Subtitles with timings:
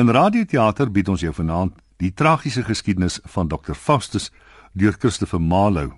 [0.00, 3.74] In radioteater bied ons jou vanaand die tragiese geskiedenis van Dr.
[3.76, 4.30] Faustus
[4.72, 5.92] deur Christopher Marlowe.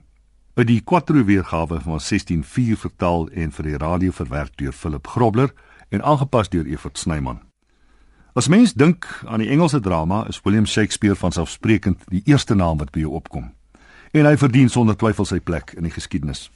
[0.59, 5.52] Uit die Quattro weergawe van 1604 vertaal en vir die radio verwerk deur Philip Grobler
[5.94, 7.38] en aangepas deur Evert Snyman.
[8.34, 12.82] As mens dink aan die Engelse drama, is William Shakespeare van selfsprekend die eerste naam
[12.82, 13.53] wat by jou opkom.
[14.11, 16.48] En hy verdien sonder twyfel sy plek in die geskiedenis.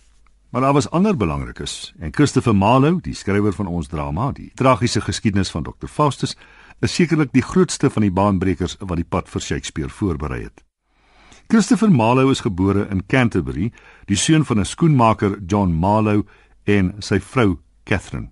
[0.50, 5.00] Maar daar was ander belangrikes en Christopher Marlowe, die skrywer van ons drama, die tragiese
[5.00, 5.86] geskiedenis van Dr.
[5.86, 6.34] Faustus,
[6.80, 10.62] is sekerlik die grootste van die baanbrekers wat die pad vir Shakespeare voorberei het.
[11.48, 13.72] Christopher Marlowe is gebore in Canterbury,
[14.06, 16.24] die seun van 'n skoenmaker John Marlowe
[16.64, 18.30] en sy vrou Catherine.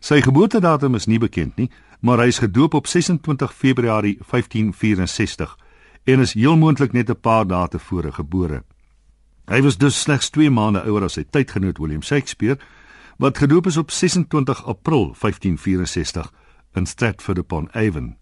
[0.00, 5.56] Sy geboortedatum is nie bekend nie, maar hy is gedoop op 26 Februarie 1564
[6.04, 8.62] en is heel moontlik net 'n paar dae tevore gebore.
[9.48, 12.58] Hy was dus slegs 2 maande ouer as sy tydgenoot William Shakespeare,
[13.18, 16.30] wat gedoop is op 26 April 1564
[16.78, 18.16] in Stratford upon Avon.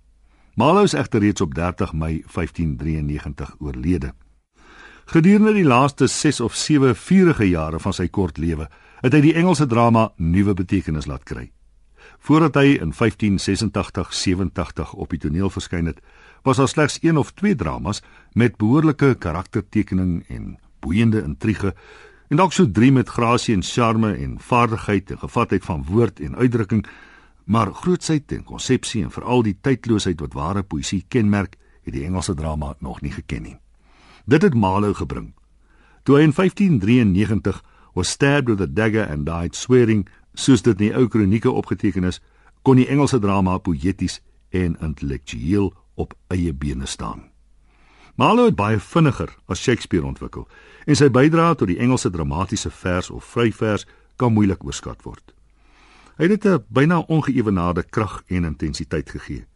[0.54, 4.14] Marlowe is egter reeds op 30 Mei 1593 oorlede.
[5.06, 8.68] Gedurende die laaste 6 of 7 vurige jare van sy kort lewe,
[9.04, 11.52] het hy die Engelse drama nuwe betekenis laat kry.
[12.18, 16.00] Voordat hy in 1586-87 op die toneel verskyn het,
[16.42, 21.74] was daar slegs een of twee dramas met behoorlike karaktertekening en boeiende intrige
[22.28, 26.36] en dalk so drie met grasie en charme en vaardigheid en gevatheid van woord en
[26.36, 26.86] uitdrukking
[27.46, 31.54] Maar grootsheid en konsepsie en veral die tydloosheid wat ware poësie kenmerk,
[31.86, 33.56] het die Engelse drama nog nie geken nie.
[34.26, 35.30] Dit het Marlowe gebring.
[36.02, 37.62] Toe hy in 1593
[37.94, 42.04] was stabbed with a dagger and died swearing, soos dit in die ou kronieke opgeteken
[42.10, 42.18] is,
[42.66, 44.18] kon die Engelse drama poëties
[44.50, 47.28] en intellektueel op eie bene staan.
[48.18, 50.48] Marlowe het baie vinniger as Shakespeare ontwikkel
[50.86, 53.86] en sy bydrae tot die Engelse dramatiese vers of vryvers
[54.16, 55.35] kan moeilik oorskat word.
[56.16, 59.46] Hy het 'n byna ongeëwenaarde krag en intensiteit gegee.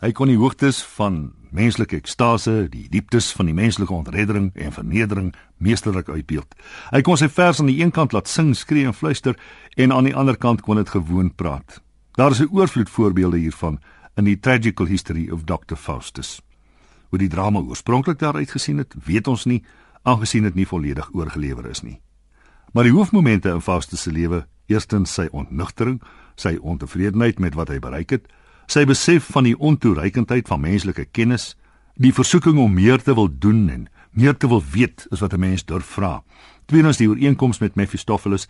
[0.00, 5.34] Hy kon die hoogtes van menslike ekstase, die dieptes van die menslike ontreddering en vernedering
[5.56, 6.54] meesterlik uitbeeld.
[6.90, 9.38] Hy kon sy vers aan die een kant laat sing, skree en fluister
[9.76, 11.82] en aan die ander kant kon dit gewoon praat.
[12.12, 13.80] Daar is 'n oorvloed voorbeelde hiervan
[14.16, 16.40] in die Tragical History of Dr Faustus.
[17.08, 19.64] Hoe die drama oorspronklik daaruit gesien het, weet ons nie,
[20.02, 22.00] aangesien dit nie volledig oorgelewer is nie.
[22.72, 26.00] Maar die hoofmomente in Faustus se lewe Eerstens sy ontnugtering,
[26.36, 28.26] sy ontevredenheid met wat hy bereik het,
[28.66, 31.54] sy besef van die ontoereikendheid van menslike kennis,
[31.96, 35.40] die versoeking om meer te wil doen en meer te wil weet is wat 'n
[35.40, 36.22] mens durf vra.
[36.66, 38.48] Tweedens die ooreenkoms met Mephistopheles,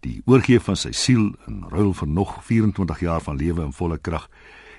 [0.00, 3.98] die oorgee van sy siel in ruil vir nog 24 jaar van lewe in volle
[3.98, 4.28] krag.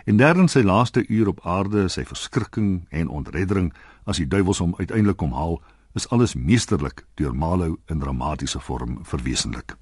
[0.05, 3.73] En derdens sy laaste uur op aarde, sy verskrikking en ontreddering
[4.05, 5.61] as die duiwels hom uiteindelik omhaal,
[5.93, 9.75] is alles meesterlik deur Marlowe in dramatiese vorm verwesenlik.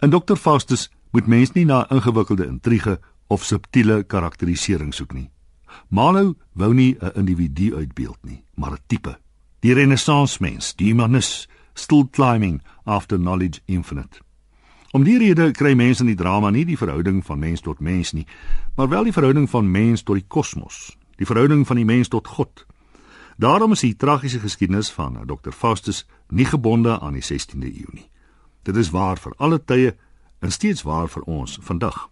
[0.00, 5.30] In Dr Faustus moet mens nie na ingewikkelde intrige of subtiele karakterisering soek nie.
[5.88, 9.18] Marlowe wou nie 'n individu uitbeeld nie, maar 'n tipe.
[9.60, 14.20] Die renessans mens, die humanus, still climbing after knowledge infinite.
[14.90, 18.12] Om die rede kry mense in die drama nie die verhouding van mens tot mens
[18.12, 18.26] nie,
[18.76, 22.26] maar wel die verhouding van mens tot die kosmos, die verhouding van die mens tot
[22.26, 22.66] God.
[23.36, 28.09] Daarom is die tragiese geskiedenis van Dr Faustus nie gebonde aan die 16de eeu nie.
[28.62, 29.96] Dit is waar vir alle tye
[30.40, 32.08] en steeds waar vir ons vandag.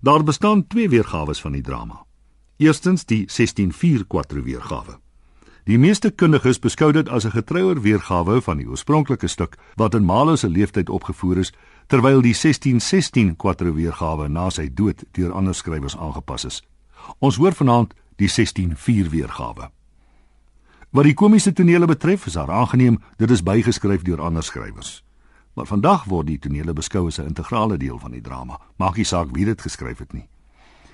[0.00, 2.04] Daar bestaan twee weergawe van die drama.
[2.56, 4.98] Eerstens die 164 quattro weergawe.
[5.64, 10.04] Die meeste kundiges beskou dit as 'n getrouer weergawe van die oorspronklike stuk wat in
[10.04, 11.52] Marlowe se leeftyd opgevoer is,
[11.86, 16.62] terwyl die 1616 quattro weergawe na sy dood deur ander skrywers aangepas is.
[17.18, 19.70] Ons hoor vanaand die 164 weergawe.
[20.90, 25.04] Wat die komiese tonele betref, is daar aangeneem dit is bygeskryf deur ander skrywers.
[25.54, 28.60] Maar vandag word die tonele beskou as 'n integrale deel van die drama.
[28.76, 30.28] Maak nie saak wie dit geskryf het nie.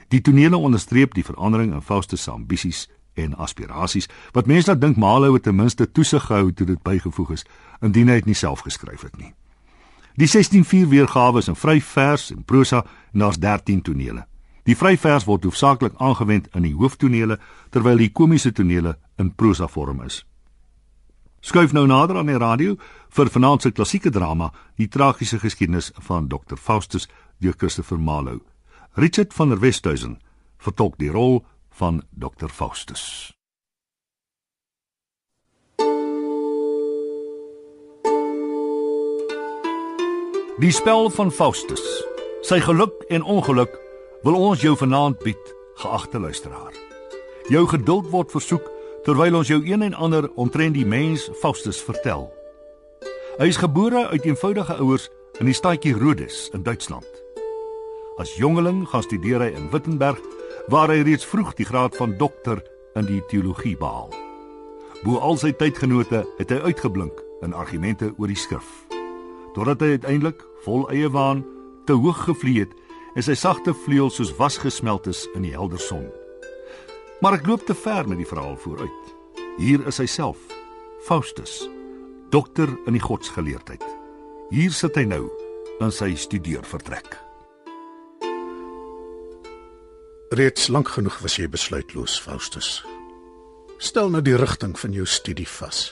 [0.08, 4.96] Die tonele onderstreep die verandering in Faustus se ambisies en aspirasies wat mense laat dink
[4.96, 7.44] Marlowe het ten minste toesig gehou toe dit bygevoeg is,
[7.80, 9.34] indien hy dit nie self geskryf het nie.
[10.19, 14.26] Die 164 weergawe is in vry vers en prosa en daar's 13 tonele.
[14.66, 17.38] Die vry vers word hoofsaaklik aangewend in die hooftonele
[17.70, 20.25] terwyl die komiese tonele in prosa vorm is.
[21.40, 22.76] Skuif nou nader aan die radio
[23.14, 27.08] vir vanaand se klassieke drama, die tragiese geskiedenis van Dr Faustus
[27.38, 28.43] deur Christopher Marlowe.
[28.99, 30.19] Richard van der Westhuizen
[30.58, 33.32] vertolk die rol van Dr Faustus.
[40.58, 41.85] Die spel van Faustus.
[42.43, 43.76] Sy geluk en ongeluk
[44.26, 46.75] wil ons jou vanaand bied, geagte luisteraar.
[47.46, 48.67] Jou geduld word versoek
[49.08, 52.26] terwyl ons jou een en ander omtrent die mens Faustus vertel.
[53.38, 55.06] Hy is gebore uit eenvoudige ouers
[55.40, 57.08] in die stadjie Rhodes in Duitsland.
[58.20, 60.20] As jongeling gaan studeer hy in Wittenberg
[60.69, 62.60] waar hy reeds vroeg die graad van dokter
[63.00, 64.12] in die teologie behaal.
[65.06, 68.69] Bo al sy tydgenote het hy uitgeblink in argumente oor die skrif.
[69.56, 71.46] Totdat hy uiteindelik vol eie waan
[71.88, 72.76] te hoog gevlieg het
[73.16, 76.11] en sy sagte vleuels soos wasgesmelt is in die helder son.
[77.19, 79.15] Maar ek loop te ver met die verhaal vooruit.
[79.59, 80.38] Hier is hy self,
[81.03, 81.65] Faustus,
[82.31, 83.82] dokter in die godsgeleerdheid.
[84.55, 85.25] Hier sit hy nou
[85.82, 87.17] in sy studeervertrek.
[90.38, 92.85] Reeds lank genoeg was jy besluitloos, Faustus.
[93.82, 95.88] Stel nou die rigting van jou studie vas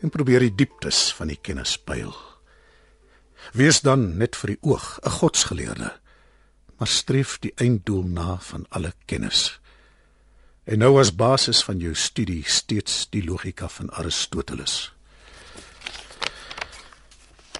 [0.00, 2.14] en probeer die dieptes van die kennis pyl.
[3.52, 5.90] Wees dan net vir die oog 'n godsgeleerde,
[6.78, 9.59] maar streef die einddoel na van alle kennis.
[10.70, 14.74] En nou as basis van jou studie steeds die logika van Aristoteles.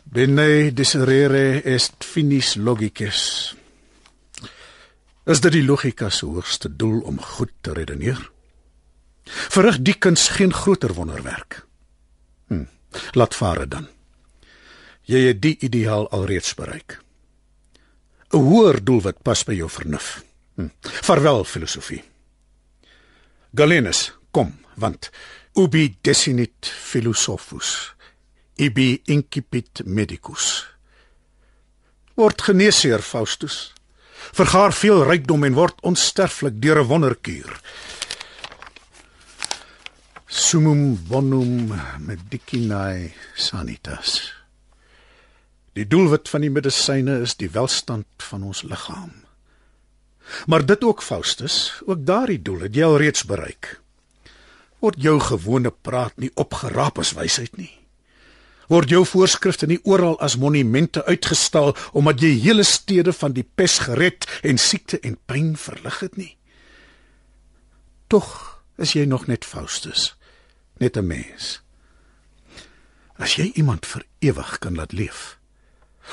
[0.04, 3.22] Bene discerere est finis logices.
[5.26, 8.20] Is dit die logika se hoogste doel om goed te redeneer?
[9.26, 11.64] Verrig die kuns geen groter wonderwerk.
[12.46, 12.64] Hm,
[13.18, 13.88] laat vare dan.
[15.10, 17.00] Jy het die ideaal alreeds bereik.
[18.30, 20.22] 'n Hoër doelwit pas by jou vernuf.
[20.54, 20.70] Hm.
[21.02, 22.02] Vaarwel filosofie.
[23.50, 25.10] Galenus, kom, want
[25.58, 27.90] ubi desinit philosophus,
[28.54, 30.66] ibi incipit medicus.
[32.14, 33.72] Word geneesheer Faustus.
[34.36, 37.60] Vergaar veel rykdom en word onsterflik deur 'n wonderkuur.
[40.26, 44.32] Sumum bonum medicinae sanitas.
[45.72, 49.29] Die doelwit van die medisyne is die welstand van ons liggaam.
[50.46, 53.80] Maar dit ook Faustus, ook daardie doel het jy al reeds bereik.
[54.80, 57.72] Word jou gewone praat nie opgeraap as wysheid nie.
[58.70, 63.80] Word jou voorskrifte nie oral as monumente uitgestal omdat jy hele stede van die pes
[63.82, 66.36] gered en siekte en pyn verlig het nie.
[68.06, 68.30] Tog
[68.78, 70.14] is jy nog net Faustus
[70.80, 71.60] net 'n mens.
[73.18, 75.38] As jy iemand vir ewig kan laat leef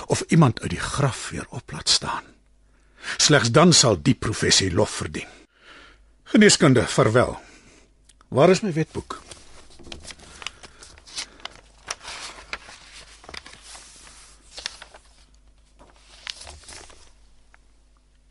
[0.06, 2.24] of iemand uit die graf weer op laat staan,
[3.18, 5.28] slegs dan sal die professie lof verdien.
[6.24, 7.38] Geneeskunde, verwel.
[8.28, 9.22] Waar is my wetboek?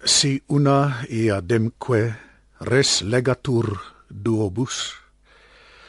[0.05, 2.17] Si una iademque
[2.59, 3.73] res legatur
[4.09, 5.07] duobus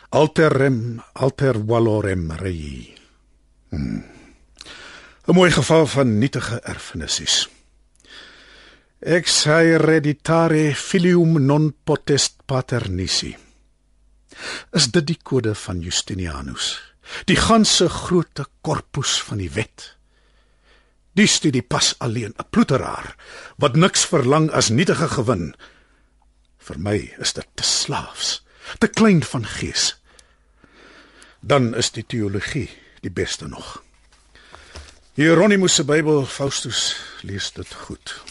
[0.10, 2.96] Alterem alter valorem rei.
[3.70, 4.04] Hmm.
[5.28, 7.50] 'n Mooi geval van nietige erfenissies.
[8.98, 13.30] Ex hereditare filium non potest pater nisi.
[14.74, 16.80] Is dit die kode van Justinianus?
[17.30, 19.94] Die ganse groote korpus van die wet.
[21.14, 23.16] Die studie pas alleen 'n ploeteraar
[23.58, 25.54] wat niks verlang as nietige gewin.
[26.58, 28.42] Vir my is dit te slaafs
[28.80, 30.02] te klein van gees.
[31.40, 32.70] Dan is die teologie
[33.02, 33.84] die beste nog.
[35.14, 38.24] Hieronymus se Bybel Faustus lees dit goed.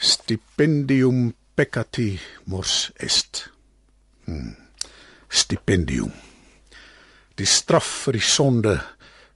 [0.00, 3.50] Stipendium peccati mors est.
[4.24, 4.56] Hmm.
[5.28, 6.12] Stipendium.
[7.36, 8.74] Die straf vir die sonde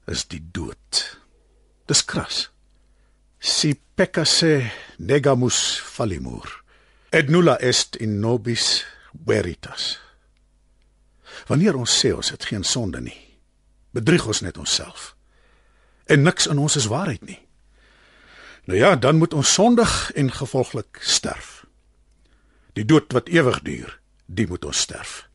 [0.08, 1.02] is die dood.
[1.84, 2.48] Dis kras.
[3.38, 6.64] Si peccase negamus fallimur
[7.14, 9.98] et nulla est in nobis veritas.
[11.46, 13.20] Wanneer ons sê ons het geen sonde nie,
[13.92, 15.12] bedrieg ons net onsself.
[16.10, 17.43] En niks in ons is waarheid nie.
[18.64, 21.64] Nou ja, dan moet ons sondig en gevolglik sterf.
[22.72, 25.28] Die dood wat ewig duur, die moet ons sterf.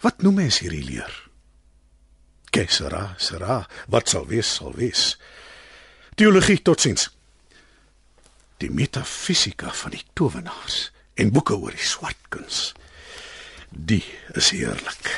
[0.00, 1.12] Wat noem mens hierdie leer?
[2.50, 5.16] Kesera, sera, wat sal wees, sal wees.
[6.16, 7.10] Teologie totsiens
[8.62, 12.72] die metafisika van die towenaars en boeke oor die swart kuns.
[13.70, 14.04] Die
[14.38, 15.10] is heerlik.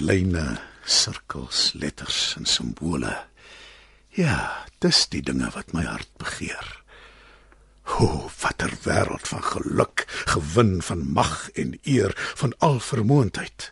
[0.00, 0.58] Lyne,
[0.90, 3.14] sirkels, letters en simbole.
[4.18, 6.68] Ja, dis die dinge wat my hart begeer.
[8.00, 13.70] O, watter wêreld van geluk, gewin van mag en eer, van alvermoëndheid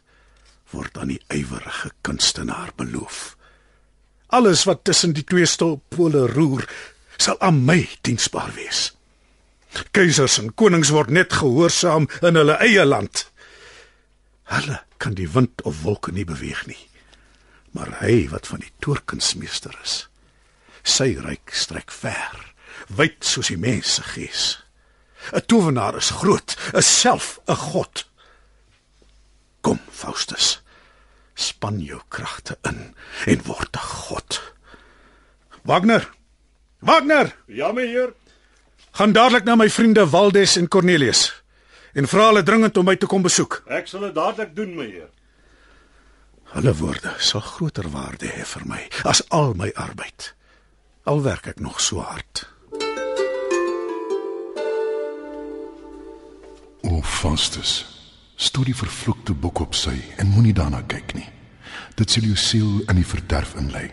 [0.74, 3.36] word aan die ywerige kunstenaar beloof.
[4.28, 6.66] Alles wat tussen die twee stolpole roer,
[7.16, 8.90] sal aan my diensbaar wees.
[9.96, 13.24] Keisers en konings word net gehoorsaam in hulle eie land.
[14.52, 16.80] Hulle kan die wind of wolke nie beweeg nie.
[17.78, 20.08] Maar hy wat van die toorkunsmeester is,
[20.82, 22.40] sy ryk strek ver,
[22.98, 24.44] wyd soos die mens se gees.
[25.30, 28.04] 'n Tovenaar is groot, is self 'n god.
[29.62, 30.60] Kom, Faustus.
[31.34, 32.94] Span jou kragte in
[33.26, 34.40] en word 'n god.
[35.62, 36.08] Wagner.
[36.80, 38.12] Wagner, Ja, meneer.
[38.92, 41.42] gaan dadelik na my vriende Waldes en Cornelius
[41.94, 43.62] en vra hulle dringend om my te kom besoek.
[43.66, 45.08] Ek sal dit dadelik doen, meneer.
[46.48, 50.32] Hulle woorde sal groter waarde hê vir my as al my arbeid.
[51.04, 52.46] Al werk ek nog so hard.
[56.88, 57.84] O Faustus,
[58.36, 61.28] stoot die vervloekte boek op sy en moenie daarna kyk nie.
[62.00, 63.90] Dit sal jou siel in die verderf inlei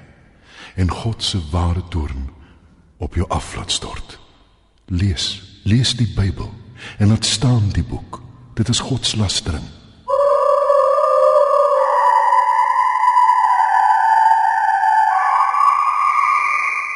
[0.75, 2.29] en God se ware toorn
[3.03, 4.19] op jou af laat stort.
[4.88, 6.51] Lees, lees die Bybel
[7.00, 8.21] en laat staan die boek.
[8.55, 9.05] Dit is God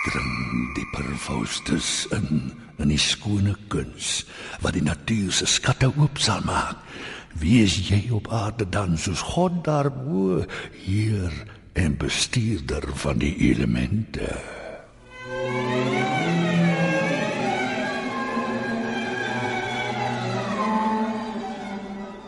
[0.05, 4.23] dring dieper Faustus in in die skone kuns
[4.63, 6.79] wat die natuur se skatte oop sal maak.
[7.39, 10.45] Wees jy op aarde dan soos God daarbo,
[10.85, 11.33] heer
[11.73, 14.31] en bestuurder van die elemente.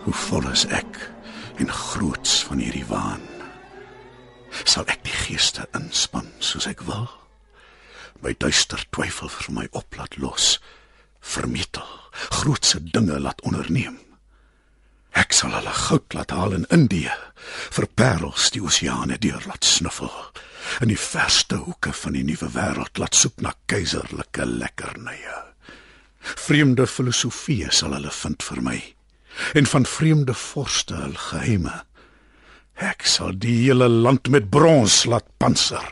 [0.04, 1.00] Hoe vol is ek
[1.64, 3.24] en groots van hierdie waan.
[4.64, 7.21] Sal ek die geeste inspann soos ek wil?
[8.20, 10.60] My duister twyfel vir my op laat los,
[11.22, 11.88] vermetel,
[12.42, 13.98] grootse dinge laat onderneem.
[15.18, 17.14] Ek sal hulle goud laat haal in Indië,
[17.76, 20.12] vir parels die oseane deur laat snuffel,
[20.84, 25.38] in die verste hoeke van die nuwe wêreld laat soek na keiserlike lekkernye.
[26.22, 28.80] Vreemde filosofieë sal hulle vind vir my
[29.56, 31.74] en van vreemde vorste hul geheime.
[32.76, 35.86] Ek sal die hele land met brons laat panser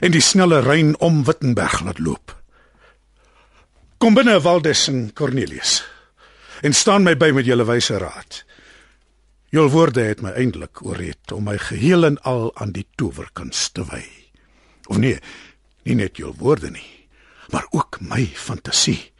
[0.00, 2.34] en die snelle rein om Wittenberg laat loop.
[3.98, 5.82] Kom binne Waldes en Cornelius
[6.62, 8.42] en staan my by met julle wyse raad.
[9.54, 13.84] Jul woorde het my eintlik ooreed om my geheel en al aan die towerkuns te
[13.86, 14.02] wy.
[14.90, 15.20] Of nee,
[15.86, 16.88] nie net jul woorde nie,
[17.54, 19.12] maar ook my fantasie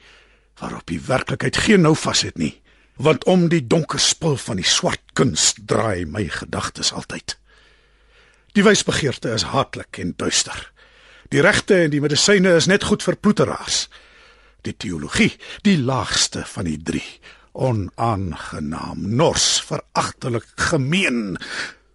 [0.59, 2.57] waarop die werklikheid geen nou vas het nie
[2.99, 7.37] want om die donker spul van die swart kuns draai my gedagtes altyd.
[8.59, 10.57] Die wysbegeerte is haatlik en duister.
[11.31, 13.85] Die regte en die medisyne is net goed vir ploeteraars.
[14.67, 15.31] Die teologie,
[15.62, 17.05] die laagste van die drie,
[17.55, 21.37] onaangenaam, nors, veragtelik, gemeen.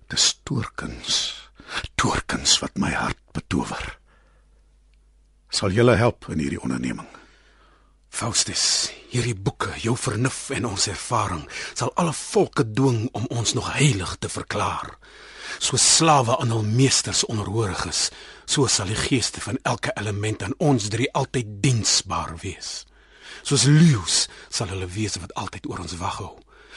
[0.08, 1.17] Dis toorkuns,
[2.00, 3.98] toorkuns wat my hart betower.
[5.51, 7.12] Sal julle help in hierdie onderneming?
[8.13, 13.72] Faustus, hierdie boeke, jou vernuf en ons ervaring sal alle volke dwing om ons nog
[13.74, 14.91] heilig te verklaar.
[15.58, 18.03] So slawe aan hul meesters onderhoorig is,
[18.46, 22.84] so sal die geeste van elke element aan ons drie altyd diensbaar wees.
[23.41, 26.36] Soos leeu's sal hulle wees wat altyd oor ons wag hou.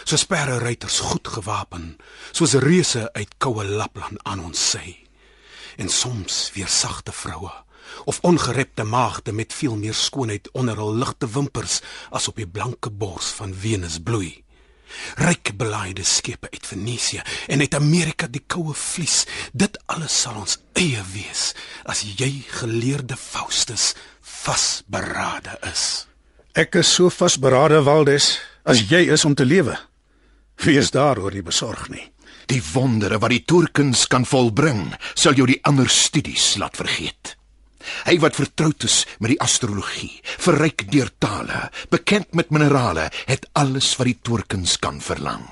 [0.08, 1.98] Soos perde ruiters goed gewapen,
[2.32, 4.96] soos reuse uit koue Lapland aan ons sy.
[5.76, 7.52] En soms weer sagte vroue
[8.04, 12.90] of ongerepte maagde met veel meer skoonheid onder hul ligte wimpers as op die blanke
[12.90, 14.44] bors van Venus bloei.
[15.14, 20.58] Ryk belaaide skepe uit Venesië en uit Amerika die koue vlies, dit alles sal ons
[20.78, 21.52] eie wees
[21.84, 26.06] as jy geleerde Faustus vasberade is.
[26.56, 29.76] Ek is so vasberade Waldes as jy is om te lewe.
[30.64, 32.06] Wees daaroor nie besorg nie.
[32.46, 37.35] Die wondere wat die toerkuns kan volbring, sal jou die ander studies laat vergeet.
[38.06, 43.94] Hy wat vertroud is met die astrologie, verryk deur tale, bekend met minerale, het alles
[43.98, 45.44] wat die toorkuns kan verlang.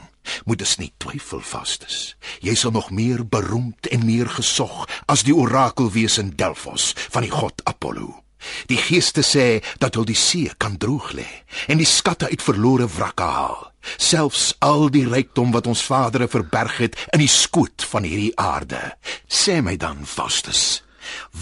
[0.49, 2.15] Moet dus nie twyfel vastes.
[2.41, 7.35] Jy sal nog meer beroemd en meer gesog as die orakelwese in Delfos van die
[7.35, 8.25] god Apollo.
[8.69, 11.27] Die geeste sê dat hulle die see kan droog lê
[11.69, 13.71] en die skatte uit verlore wrakke haal.
[14.01, 18.81] Selfs al die rykdom wat ons vadere verberg het in die skoot van hierdie aarde.
[19.29, 20.84] Sê my dan, Faustus,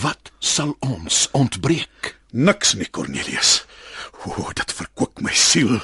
[0.03, 2.17] wat sal ons ontbreek?
[2.33, 3.65] Niks nie, Cornelius.
[4.25, 5.81] O, dit verkoop my siel.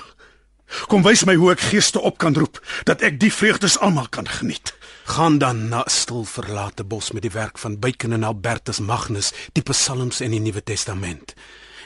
[0.89, 4.29] Kom wys my hoe ek geeste op kan roep dat ek die vreugdes almal kan
[4.29, 4.75] geniet.
[5.09, 9.33] Gaan dan na 'n stil verlate bos met die werk van Bacon en Albertus Magnus,
[9.53, 11.35] die Psalms en die Nuwe Testament.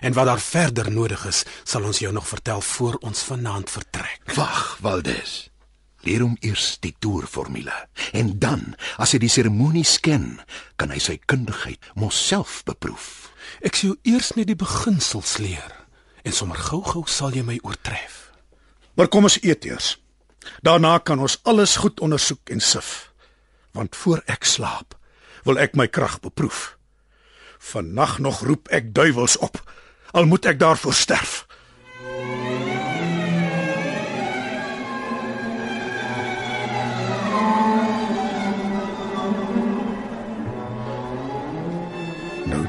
[0.01, 4.21] En wat daar verder nodig is, sal ons jou nog vertel voor ons vanaand vertrek.
[4.35, 5.52] Wag, Waldes.
[6.03, 7.75] Leer hom eers die toerformule
[8.13, 10.41] en dan, as hy die seremonies ken,
[10.77, 13.31] kan hy sy kundigheid mos self beproef.
[13.63, 15.79] Ek sou eers net die beginsels leer
[16.27, 18.31] en sommer gou-gou sal jy my oortref.
[18.99, 19.97] Maar kom ons eet eers.
[20.63, 23.13] Daarna kan ons alles goed ondersoek en sif.
[23.73, 24.95] Want voor ek slaap,
[25.47, 26.77] wil ek my krag beproef.
[27.73, 29.59] Vannag nog roep ek duiwels op,
[30.13, 31.47] al moet ek daarvoor sterf.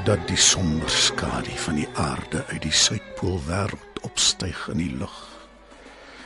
[0.03, 5.19] Dat die somber skadu van die aarde uit die suidpool wêreld opstyg in die lug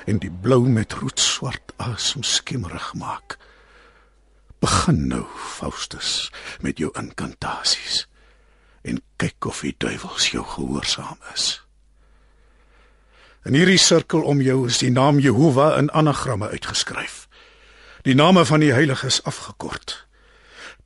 [0.10, 3.36] en die blou met roetswart asem skimmerig maak.
[4.64, 6.32] Begin nou, Faustus,
[6.64, 8.06] met jou inkantasies
[8.88, 11.60] en kyk of die duiwels jou gehoorsaam is.
[13.46, 17.28] In hierdie sirkel om jou is die naam Jehovah in anagramme uitgeskryf.
[18.08, 20.07] Die name van die heiliges afgekort.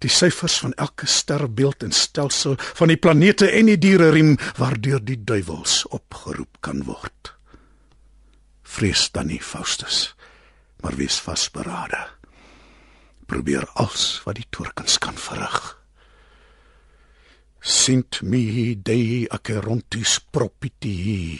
[0.02, 5.20] Die syfers van elke sterbeeld en stelsel van die planete en die diereriem waardeur die
[5.24, 7.36] duiwels opgeroep kan word.
[8.66, 10.16] Vrees dan nie, Faustus,
[10.82, 12.00] maar wees vasberade.
[13.30, 15.60] Probeer alles wat die toorkens kan verrig.
[17.62, 21.38] Sint mihi dei acherontis propiti.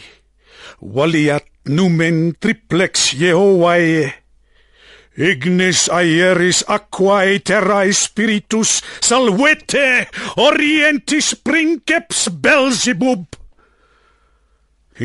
[0.78, 4.21] Valiat numen triplex Jehovae.
[5.12, 10.08] Ignis aeris aquae terrae spiritus salvete
[10.40, 13.36] orientis princeps Belzebub.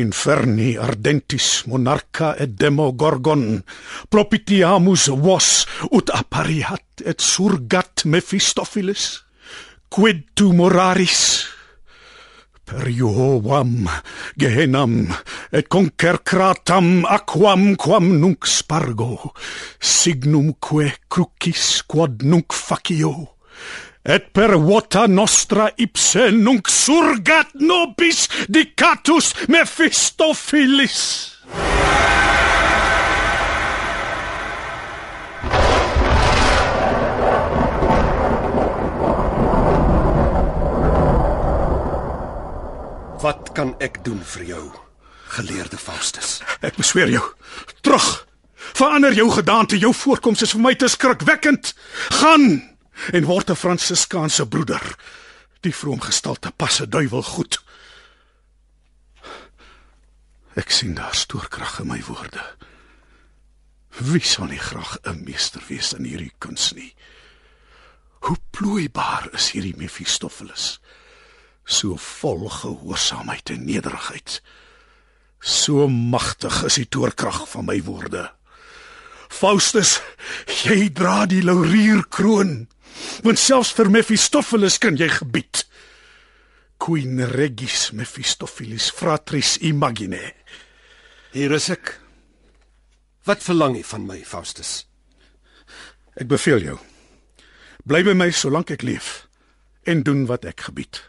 [0.00, 3.60] Inferni ardentis monarca et demogorgon,
[4.08, 9.24] propitiamus vos ut appariat et surgat Mephistophiles,
[9.92, 11.57] quid tu moraris?
[12.68, 13.88] per Jehovam
[14.36, 15.08] Gehenam
[15.52, 19.32] et concercratam aquam quam nunc spargo
[19.80, 23.14] signumque crucis quod nunc facio
[24.04, 31.00] et per vota nostra ipse nunc surgat nobis dicatus Mephistophilis
[43.18, 44.64] Wat kan ek doen vir jou,
[45.34, 46.36] geleerde Faustus?
[46.62, 47.24] Ek besweer jou,
[47.82, 48.06] terug.
[48.78, 51.72] Verander jou gedaante, jou voorkoms is vir my te skrikwekkend.
[52.20, 52.62] Gaan
[53.10, 54.94] en word 'n Fransiskaanse broeder.
[55.66, 57.58] Die vroomgestalte pas 'n duiwel goed.
[60.54, 62.44] Ek sien daar stoorkrag in my woorde.
[63.98, 66.94] Wie sal nie graag 'n meester wees in hierdie kuns nie?
[68.20, 70.78] Hoe plooibaar is hierdie Mephistopheles?
[71.68, 74.40] So vol gehoorsaamheid en nederigheid.
[75.44, 78.24] So magtig is die toorkrag van my woorde.
[79.28, 79.98] Faustus,
[80.64, 82.66] jy dra die laurierkroon.
[83.22, 85.66] Want selfs vir Mephistopheles kan jy gebied.
[86.80, 90.22] Queen regis Mephistopheles fratris imagine.
[91.36, 91.98] Hier is ek.
[93.28, 94.86] Wat verlang jy van my, Faustus?
[96.16, 96.78] Ek beveel jou.
[97.84, 99.28] Bly by my solank ek leef
[99.88, 101.02] en doen wat ek gebied.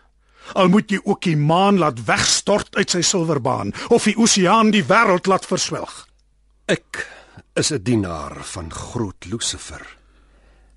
[0.54, 4.84] Al moet jy ook die maan laat wegstort uit sy silverbaan of die oseaan die
[4.84, 6.08] wêreld laat verswelg.
[6.66, 7.08] Ek
[7.56, 9.98] is 'n dienaar van groot Lucifer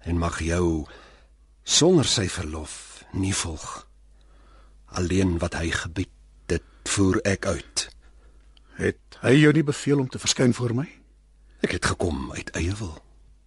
[0.05, 0.87] en mag jou
[1.63, 3.87] sonder sy verlof nie volg.
[4.87, 6.11] Alleen wat hy gebied,
[6.47, 7.89] dit voer ek uit.
[8.77, 10.89] Het hy jou nie beveel om te verskyn voor my?
[11.63, 12.99] Ek het gekom uit eie wil.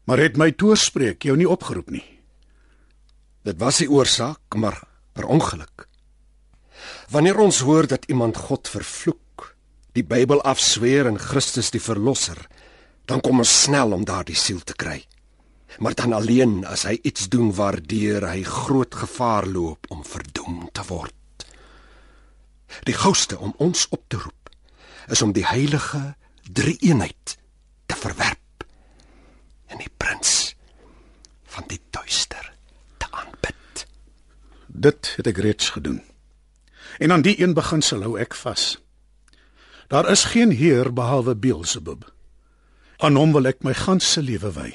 [0.06, 2.06] Maar het my toespreek jou nie opgeroep nie.
[3.44, 4.80] Dit was die oorsaak, maar
[5.14, 5.88] per ongeluk.
[7.10, 9.56] Wanneer ons hoor dat iemand God vervloek,
[9.96, 12.40] die Bybel afsweer en Christus die verlosser,
[13.06, 15.04] dan kom ons snel om daardie siel te kry.
[15.80, 20.84] Maar dan alleen as hy iets doen waardeur hy groot gevaar loop om verdoem te
[20.88, 21.14] word.
[22.88, 24.50] Die gouste om ons op te roep
[25.08, 26.16] is om die heilige
[26.52, 27.38] drie-eenheid
[27.86, 28.66] te verwerp
[29.70, 30.56] en die prins
[31.56, 32.52] van die duister
[32.98, 33.86] te aanbid.
[34.68, 36.02] Dit het ek reeds gedoen.
[36.98, 38.78] En aan die een beginsel hou ek vas.
[39.88, 42.14] Daar is geen heer behalwe Beelzebub.
[42.98, 44.72] Aan hom wil ek my ganse lewe wy.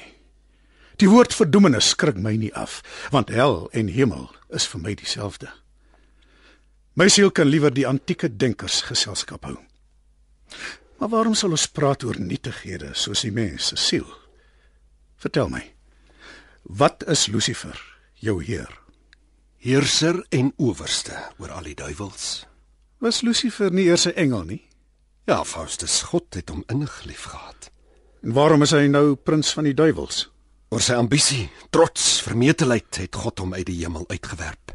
[1.01, 5.49] Die woord verdoemenis skrik my nie af, want hel en hemel is vir my dieselfde.
[6.93, 9.57] My siel kan liewer die antieke denkers geselskap hou.
[10.99, 14.05] Maar waarom sal ons praat oor nietighede soos die mens se siel?
[15.17, 15.63] Vertel my.
[16.61, 17.79] Wat is Lucifer,
[18.21, 18.80] jou heer?
[19.61, 22.47] Heerser en owerste oor al die duiwels.
[22.97, 24.61] Was Lucifer nie eers 'n engel nie?
[25.27, 27.69] Ja, Faustus, God het hom innig liefgehad.
[28.23, 30.31] En waarom is hy nou prins van die duiwels?
[30.69, 34.73] Oor sy ambisie, trots, vermetelheid het God hom uit die hemel uitgewerp.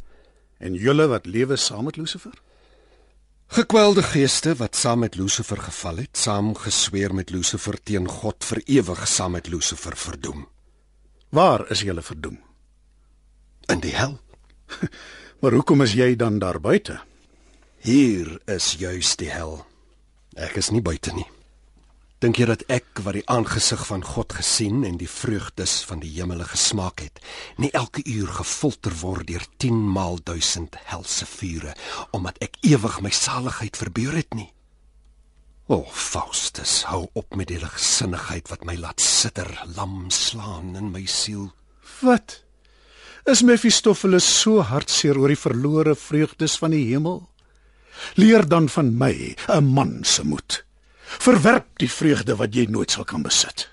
[0.58, 2.38] En julle wat lewe saam met Lucifer?
[3.46, 8.62] Gekwelde geeste wat saam met Lucifer geval het, saam gesweer met Lucifer teen God vir
[8.66, 10.46] ewig saam met Lucifer verdoem.
[11.30, 12.38] Waar is julle verdoem?
[13.66, 14.20] In die hel.
[15.40, 17.00] Maar hoekom is jy dan daar buite?
[17.84, 19.60] Hier is juis die hel.
[20.32, 21.26] Ek is nie buite nie.
[22.24, 26.14] Dink jy dat ek wat die aangesig van God gesien en die vreugdes van die
[26.14, 27.20] hemele gesmaak het,
[27.60, 31.74] nie elke uur gefolter word deur 10 maal 1000 helse vure
[32.16, 34.48] omdat ek ewig my saligheid verbeur het nie?
[35.68, 40.92] O, oh, Faustus, hou op met die ligsinnigheid wat my laat sitter, lam slaan in
[40.94, 41.50] my siel.
[42.00, 42.40] Wat?
[43.26, 47.24] Is Mephistopheles so hartseer oor die verlore vreugdes van die hemel?
[48.14, 50.62] Leer dan van my, 'n man se moed.
[51.02, 53.68] Verwerp die vreugde wat jy nooit sal kan besit.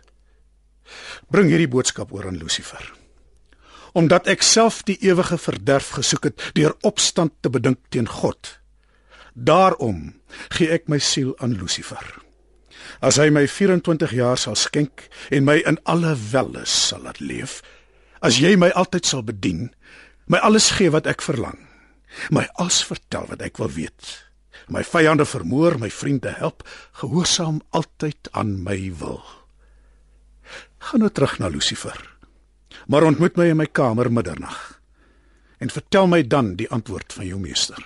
[1.30, 2.94] Bring hierdie boodskap oor aan Lucifer.
[3.94, 8.60] Omdat ek self die ewige verderf gesoek het deur opstand te bedink teen God.
[9.34, 12.22] Daarom gee ek my siel aan Lucifer.
[13.02, 17.62] As hy my 24 jaar sal skenk en my in alle welle sal laat leef,
[18.24, 19.68] as jy my altyd sal bedien,
[20.32, 21.60] my alles gee wat ek verlang,
[22.32, 24.14] my alles vertel wat ek wil weet,
[24.72, 26.64] my vyande vermoor, my vriende help,
[27.02, 29.20] gehoorsaam altyd aan my wil.
[30.90, 32.00] Gaan nou terug na Lucifer.
[32.88, 34.80] Maar ontmoet my in my kamer middernag
[35.64, 37.80] en vertel my dan die antwoord van jou meester.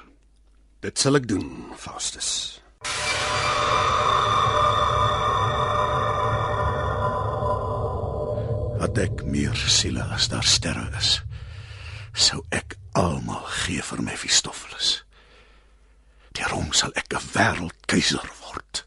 [0.82, 1.45] Dit sal ek doen,
[1.78, 2.58] Faustus.
[8.78, 11.18] Dat ek meer siele as daar sterre is,
[12.13, 15.02] sou ek almal gee vir Mephistopheles.
[16.38, 18.86] Deur hom sal ek 'n wêreldkeiser word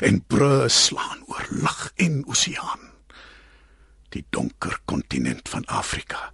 [0.00, 2.92] en brûe slaan oor lug en oseaan.
[4.08, 6.32] Die donker kontinent van Afrika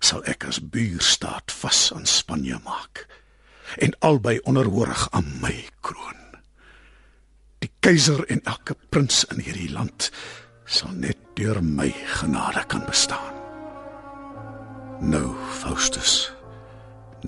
[0.00, 3.06] sal ek as buurstaat vas aan Spanje maak
[3.78, 6.20] en albei onderhoorig aan my kroon.
[7.58, 10.10] Die keiser en elke prins in hierdie land
[10.64, 13.34] sal net deur my genade kan bestaan.
[15.04, 16.32] Nou, Faustus,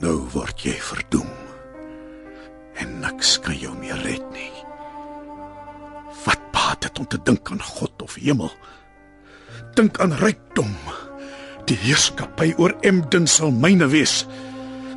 [0.01, 1.31] nou word jy verdoem.
[2.81, 4.53] En niks kan jou meer red nie.
[6.25, 8.53] Wat baat dit om te dink aan God of hemel?
[9.77, 10.73] Dink aan rykdom.
[11.69, 14.23] Die heerskappy oor Emden sal myne wees.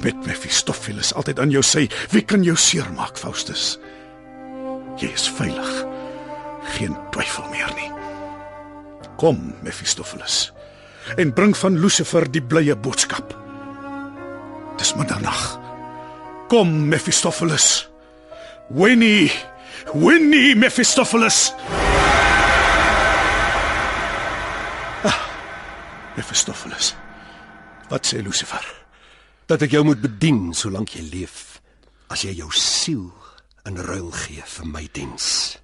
[0.03, 3.73] Met Mephistopheles altyd aan jou sy, wie kan jou seermaak, Faustus?
[4.99, 5.71] Jy is veilig.
[6.77, 7.98] Geen twyfel meer nie.
[9.19, 10.53] Kom, Mephistopheles,
[11.19, 13.33] en bring van Lucifer die blye boodskap.
[14.79, 15.59] Dis middernag.
[16.47, 17.89] Kom, Mephistopheles.
[18.71, 19.27] Winnie,
[19.91, 21.51] Winnie Mephistopheles.
[25.03, 25.21] Ah,
[26.15, 26.95] Mephistopheles.
[27.91, 28.63] Wat sê Lucifer?
[29.51, 31.59] Dat ek jou moet bedien solank jy leef,
[32.07, 33.09] as jy jou siel
[33.67, 35.57] in ruil gee vir my diens.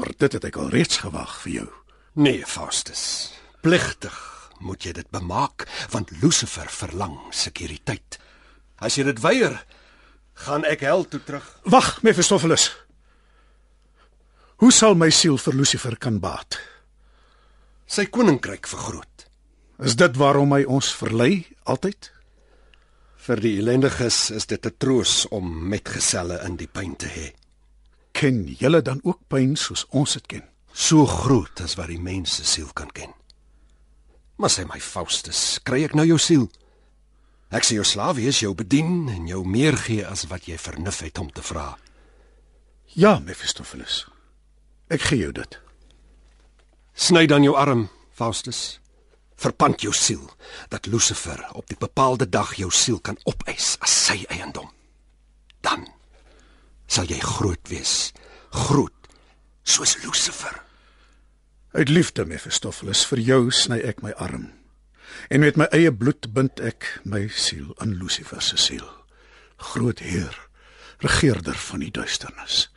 [0.00, 1.70] Maar dit het ek al reeds gewag vir jou.
[2.18, 3.30] Nee, Faustus.
[3.62, 4.14] Pligtig
[4.58, 8.18] moet jy dit bemaak want Lucifer verlang sekuriteit.
[8.82, 9.54] As jy dit weier,
[10.42, 11.46] gaan ek hel toe terug.
[11.70, 12.72] Wag, Mephistopheles.
[14.58, 16.58] Hoe sal my siel vir Lucifer kan baat?
[17.86, 19.28] Sy koninkryk vergroot.
[19.78, 22.10] Is dit waarom hy ons verlei altyd?
[23.28, 27.30] Vir die ellendiges is dit 'n troos om metgeselle in die pyn te hê.
[28.10, 30.57] Ken julle dan ook pyn soos ons dit ken?
[30.72, 33.12] So groot as wat die mens se siel kan ken.
[34.38, 36.46] Maar sê my Faustus, kry ek nou jou siel?
[37.50, 41.00] Ek sê jou slaaf wees jou bedien en jou meer gee as wat jy vernuf
[41.02, 41.72] het om te vra.
[42.94, 44.04] Ja, Mephistopheles.
[44.92, 45.58] Ek gee jou dit.
[46.98, 48.78] Sny dan jou arm, Faustus.
[49.38, 50.24] Verpand jou siel
[50.68, 54.66] dat Lucifer op die bepaalde dag jou siel kan opeis as sy eiendom.
[55.62, 55.86] Dan
[56.90, 58.10] sal jy groot wees,
[58.50, 58.97] groot
[59.68, 60.62] soos Lucifer.
[61.72, 64.48] Uit liefde, Mephistopheles, vir jou sny ek my arm.
[65.28, 68.86] En met my eie bloed bind ek my siel aan Lucifer se siel.
[69.72, 70.34] Groot Heer,
[71.04, 72.68] regeerder van die duisternis.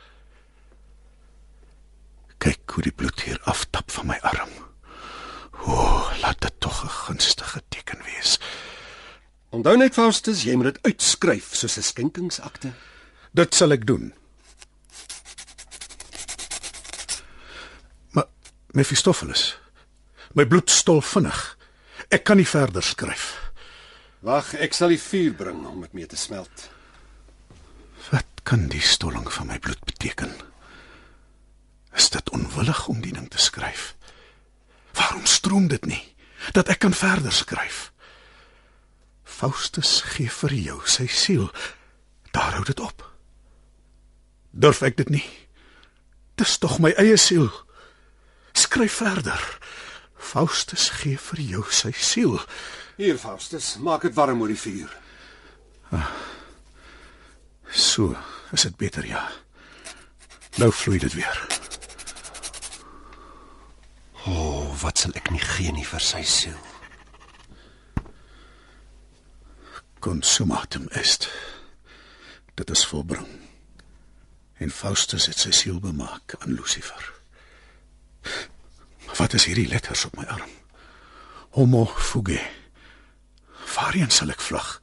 [2.41, 4.53] Kyk hoe die bloed hier aftap van my arm.
[5.61, 5.75] O,
[6.23, 8.39] laat dit tog 'n gunstige teken wees.
[9.49, 12.73] Onthou net Faustus, jy moet dit uitskryf soos 'n skenkingsakte.
[13.31, 14.13] Dit sal ek doen.
[18.71, 19.57] Mephistopheles,
[20.33, 21.39] my bloed stol vinnig.
[22.11, 23.33] Ek kan nie verder skryf.
[24.23, 26.69] Wag, ek sal die vuur bring om dit mee te smelt.
[28.11, 30.31] Wat kan die stolling van my bloed beteken?
[31.97, 33.91] Is dit onwillig om die ding te skryf?
[34.95, 36.03] Waarom stroom dit nie
[36.55, 37.89] dat ek kan verder skryf?
[39.23, 41.49] Faustus gee vir jou sy siel.
[42.31, 43.03] Daar hou dit op.
[44.51, 45.25] Durf ek dit nie?
[46.39, 47.51] Dis tog my eie siel.
[48.53, 49.57] Skryf verder.
[50.17, 52.37] Faustus gee vir jou sy siel.
[52.97, 54.93] Hier Faustus, maak dit warm oor die vuur.
[57.71, 58.15] So,
[58.51, 59.25] is dit beter ja.
[60.59, 61.61] Nou vloei dit weer.
[65.01, 66.57] sal ek nie gee nie vir sy siel.
[70.01, 71.25] Consumatum est.
[72.57, 73.25] Dit is volbring.
[74.61, 77.20] En Faustus het sy siel bemaak aan Lucifer.
[79.17, 80.49] Wat is hierdie letters op my arm?
[81.57, 82.39] Homo fuge.
[83.75, 84.79] Waarheen sal ek vlug?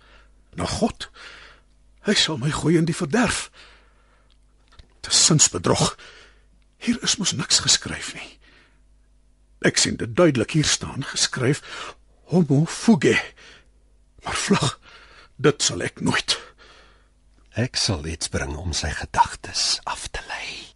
[0.57, 1.09] Na God?
[2.09, 3.49] Hy sal my gooi in die verderf.
[5.05, 5.95] Dis sinsbedrog.
[6.79, 8.31] Hier is mos niks geskryf nie.
[9.67, 11.62] Ek sien dit duidelik hier staan geskryf
[12.31, 13.17] homo fuge.
[14.23, 14.79] Maar vlug,
[15.37, 16.37] dit sal ek nooit.
[17.59, 20.68] Ek sal iets bring om sy gedagtes af te lei.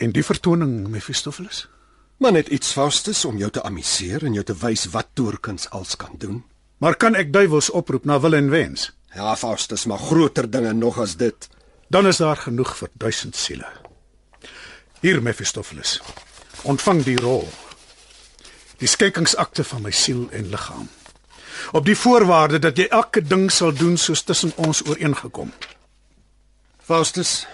[0.00, 1.68] En die vertoning Mephistopheles?
[2.16, 5.96] Maar net iets Faustus om jou te amuseer en jou te wys wat toerkuns als
[5.96, 6.42] kan doen.
[6.80, 8.90] Maar kan ek duiwels oproep na wil en wens?
[9.14, 11.48] Ja, Faustus, maar groter dinge nog as dit.
[11.88, 13.66] Dan is daar genoeg vir duisend siele.
[15.00, 16.00] Hier Mephistopheles.
[16.62, 17.48] Ontvang die rol.
[18.80, 20.88] Die skenkingsakte van my siel en liggaam.
[21.76, 25.52] Op die voorwaarde dat jy elke ding sal doen soos tussen ons ooreengekom.
[26.80, 27.44] Faustus,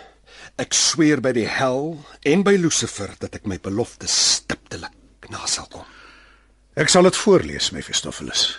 [0.56, 4.94] ek sweer by die hel en by Lucifer dat ek my belofte stiptelik
[5.32, 5.84] na sal kom.
[6.78, 8.52] Ek sal dit voorlees, Mephistopheles.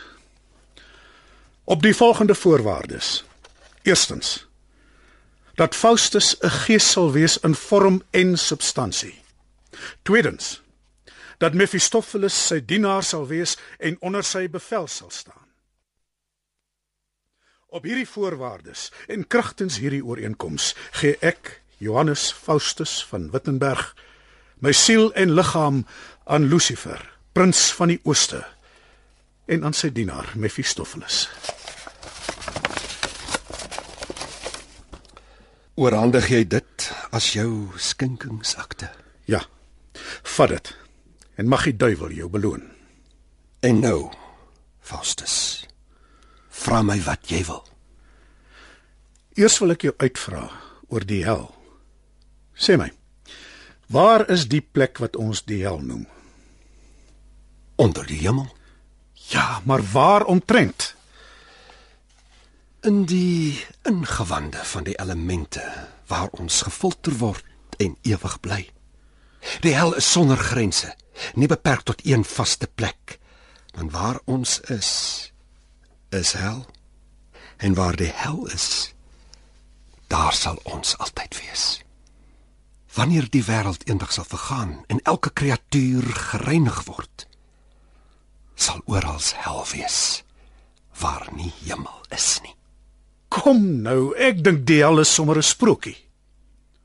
[1.64, 3.24] Op die volgende voorwaardes.
[3.88, 4.44] Eerstens
[5.56, 9.22] dat Faustus 'n gees sal wees in vorm en substansie.
[10.04, 10.62] Tweedens
[11.38, 15.46] dat Mephistopheles sy dienaar sal wees en onder sy bevel sal staan.
[17.68, 20.72] Op hierdie voorwaardes en kragtens hierdie ooreenkoms
[21.02, 23.92] gee ek Johannes Faustus van Wittenberg
[24.66, 25.84] my siel en liggaam
[26.26, 27.02] aan Lucifer,
[27.38, 28.42] prins van die ooste
[29.46, 31.28] en aan sy dienaar Mephistopheles.
[35.78, 38.90] Oorhandig jy dit as jou skinkingsakte?
[39.30, 39.44] Ja.
[40.24, 40.74] Vat dit
[41.38, 42.64] en mag die duiwel jou beloon.
[43.66, 44.10] En nou,
[44.82, 45.66] Faustus,
[46.50, 47.64] vra my wat jy wil.
[49.38, 50.48] Eers wil ek jou uitvra
[50.90, 51.48] oor die hel.
[52.58, 52.90] Sê my,
[53.94, 56.08] waar is die plek wat ons die hel noem?
[57.78, 58.50] Onder die hemel,
[59.28, 60.94] Ja, maar waar omtrent?
[62.88, 65.64] in die ingewande van die elemente
[66.08, 67.44] waar ons gefilter word
[67.84, 68.62] en ewig bly.
[69.66, 70.94] Die hel is sonder grense,
[71.34, 73.20] nie beperk tot een vaste plek.
[73.76, 75.32] Want waar ons is,
[76.10, 76.66] is hel.
[77.58, 78.94] En waar die hel is,
[80.08, 81.82] daar sal ons altyd wees.
[82.94, 87.28] Wanneer die wêreld eendag sal vergaan en elke kreatuur gereinig word,
[88.56, 90.24] sal oral hel wees
[90.98, 92.56] waar nie hemel is nie.
[93.30, 95.98] Kom nou, ek dink die hel is sommer 'n sprokie.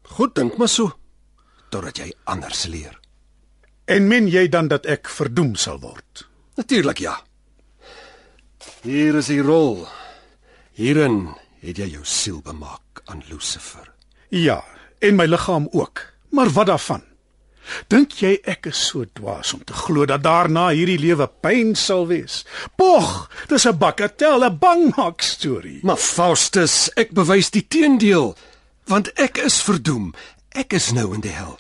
[0.03, 0.93] Goed dink maar so
[1.71, 3.02] totdat jy anders leer.
[3.85, 6.27] En men jy dan dat ek verdoem sal word?
[6.57, 7.17] Natuurlik ja.
[8.83, 9.87] Hier is die rol.
[10.79, 13.89] Hierin het jy jou siel bemaak aan Lucifer.
[14.31, 14.63] Ja,
[15.01, 16.07] en my liggaam ook.
[16.31, 17.03] Maar wat daarvan?
[17.93, 22.09] Dink jy ek is so dwaas om te glo dat daarna hierdie lewe pyn sal
[22.11, 22.43] wees?
[22.77, 25.81] Pog, dis 'n bakatel, 'n bangmaak storie.
[25.83, 28.37] Maar Faustus, ek bewys die teendeel,
[28.87, 30.15] want ek is verdoem.
[30.51, 31.59] Ek is nou in die hel.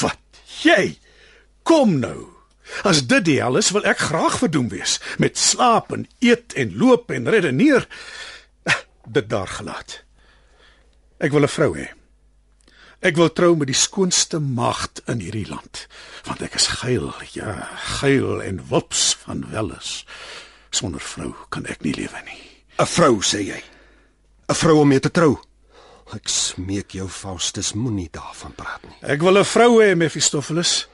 [0.00, 0.18] Wat?
[0.62, 0.98] Jy?
[1.68, 2.32] Kom nou.
[2.88, 6.72] As dit die hel is, wil ek graag verdoem wees met slaap en eet en
[6.80, 7.84] loop en redeneer.
[9.08, 10.02] Dit daar gelaat.
[11.20, 11.88] Ek wil 'n vrou hê.
[13.00, 15.86] Ek wil trou met die skoonste maagd in hierdie land,
[16.26, 17.68] want ek is geil, ja,
[18.00, 20.04] geil en wulps van welles.
[20.70, 22.42] Sonder vrou kan ek nie lewe nie.
[22.78, 23.62] 'n Vrou sê jy.
[24.48, 25.38] 'n Vrou om mee te trou.
[26.14, 28.96] Ek smeek jou Faustus, moenie daarvan praat nie.
[29.02, 30.88] Ek wil 'n vrou hê, Mephistopheles.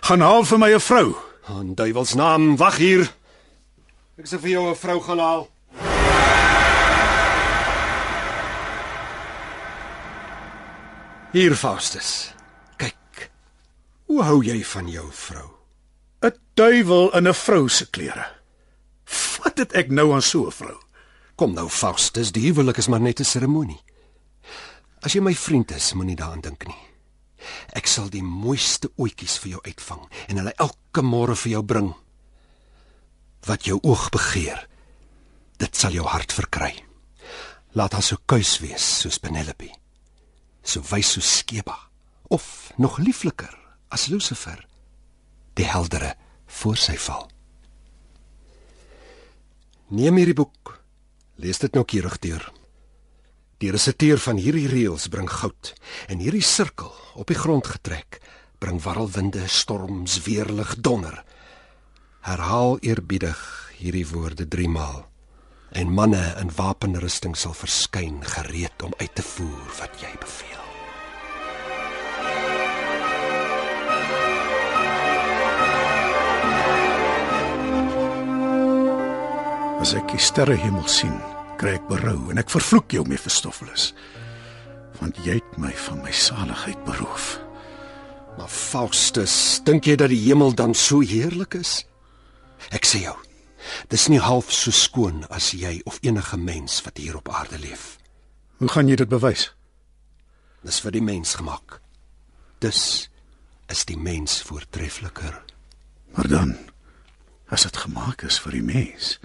[0.00, 1.16] Gaan haal vir my 'n vrou.
[1.48, 3.12] In duiwels naam, wag hier.
[4.18, 5.48] Ek sê vir jou 'n vrou gaan haal.
[11.32, 12.32] Hier Faustus.
[12.76, 13.30] Kyk.
[14.06, 15.50] Hoe hou jy van jou vrou?
[16.22, 18.26] 'n Duiwel in 'n vrou se klere.
[19.42, 20.78] Wat het ek nou aan so 'n vrou?
[21.36, 23.80] Kom nou Faustus, die huwelik is maar net 'n seremonie.
[25.02, 26.87] As jy my vriend is, moenie daaraan dink nie.
[27.76, 31.92] Ek sal die mooiste oetjies vir jou uitvang en hulle elke môre vir jou bring.
[33.46, 34.64] Wat jou oog begeer,
[35.58, 36.74] dit sal jou hart verkry.
[37.78, 39.70] Laat haar so kuis wees soos Penelope.
[40.62, 41.76] So wys soos Skeba
[42.28, 43.54] of nog liefliker
[43.88, 44.60] as Lucifer,
[45.56, 46.14] die heldere
[46.60, 47.28] voor sy val.
[49.88, 50.74] Neem hierdie boek.
[51.40, 52.44] Lees dit noukeurig deur.
[53.58, 55.72] Die resiteer van hierdie reëls bring goud
[56.06, 58.20] en hierdie sirkel op die grond getrek
[58.62, 61.24] bring warrelwinde, storms, weerlig, donder.
[62.22, 63.40] Herhaal eerbiedig
[63.78, 65.00] hierdie woorde 3 maal
[65.74, 70.64] en manne in wapenrusting sal verskyn gereed om uit te voer wat jy beveel.
[79.82, 81.18] As ek die sterrehemel sien,
[81.58, 83.92] kry ek berou en ek vervloek jou Mephistopheles.
[85.00, 87.36] Want jy het my van my saligheid beroof.
[88.38, 91.82] Maar Faustus, dink jy dat die hemel dan so heerlik is?
[92.74, 93.16] Ek sê jou,
[93.90, 97.96] dis nie half so skoon as jy of enige mens wat hier op aarde leef.
[98.62, 99.50] Hoe gaan jy dit bewys?
[100.66, 101.80] Dis vir die mens gemaak.
[102.62, 103.08] Dus
[103.70, 105.34] is die mens voortreffliker.
[106.14, 106.54] Maar dan
[107.50, 109.16] as dit gemaak is vir die mens,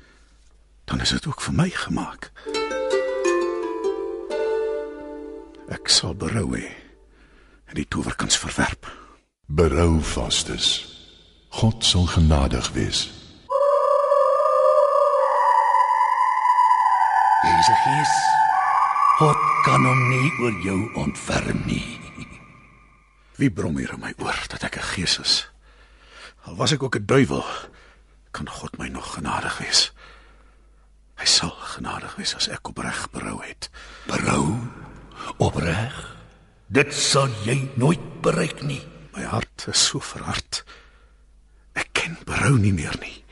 [0.86, 2.32] dan is dit ook vir my gemaak.
[5.68, 6.70] Ek sal berou hê
[7.66, 8.88] en die towerkuns verwerp.
[9.46, 10.70] Berou Faustus.
[11.50, 13.24] God sal genadig wees.
[17.74, 18.14] 'n gees.
[19.18, 22.00] God kan hom nie oor jou ontferm nie.
[23.40, 25.34] Wie brom hier in my oor dat ek 'n gees is?
[26.46, 27.46] Al was ek ook 'n duiwel,
[28.32, 29.94] kan God my nog genadig wees.
[31.20, 33.70] Hy sal genadig wees as ek opreg berou het.
[34.10, 34.58] Berou
[35.38, 35.96] opreg.
[36.74, 38.82] Dit sal jy nooit bereik nie.
[39.14, 40.64] My hart is so verhard.
[41.78, 43.24] Ek ken berou nie meer nie.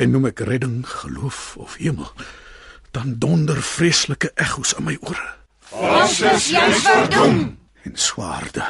[0.00, 2.08] En noem ek redding, geloof of hemel,
[2.96, 5.26] dan donder vreeslike ekkos in my ore.
[5.70, 7.42] Faustus, jy's verdoem.
[7.88, 8.64] En swaarde,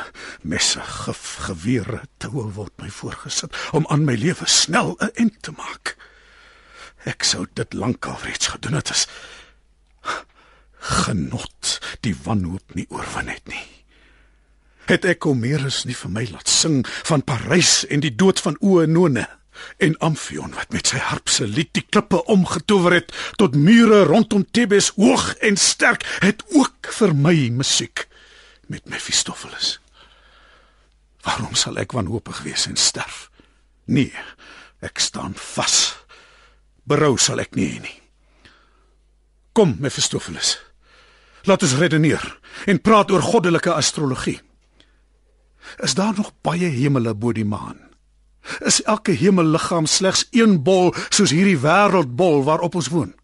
[0.46, 5.54] messe, gif, gewere, toue word my voorgesit om aan my lewe snel 'n eind te
[5.56, 5.96] maak.
[7.08, 9.06] Ek sou dit lankal reeds gedoen het as
[10.80, 13.66] genot die wanhoop nie oorwin het nie.
[14.88, 19.26] Het ek Homerus nie vir my laat sing van Parys en die dood van Oenone
[19.76, 24.46] en Amphion wat met sy harp se lied die klippe omgetower het tot mure rondom
[24.50, 28.06] Thebes hoog en sterk het ook vir my musiek
[28.70, 29.78] met Mephistopheles.
[31.26, 33.28] Waarom sal ek wanhoopig wees en sterf?
[33.84, 34.14] Nee,
[34.80, 36.00] ek staan vas.
[36.90, 37.98] Berou sal ek nie hê nie.
[39.54, 40.56] Kom, Mephistopheles.
[41.46, 42.24] Laat ons redeneer
[42.66, 44.40] en praat oor goddelike astrologie.
[45.78, 47.78] Is daar nog baie hemele bo die maan?
[48.66, 53.14] Is elke hemelliggaam slegs een bol soos hierdie wêreldbol waarop ons woon?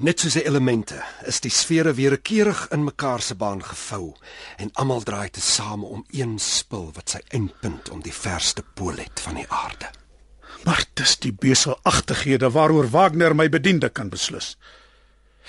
[0.00, 0.96] Net soos die elemente
[1.28, 4.14] is die sfere weerkerig in mekaar se baan gevou
[4.56, 8.96] en almal draai te same om een spil wat sy eindpunt om die verste pool
[8.96, 9.90] het van die aarde.
[10.64, 14.56] Maar dis die beselagtighede waaroor Wagner my bediende kan beslis.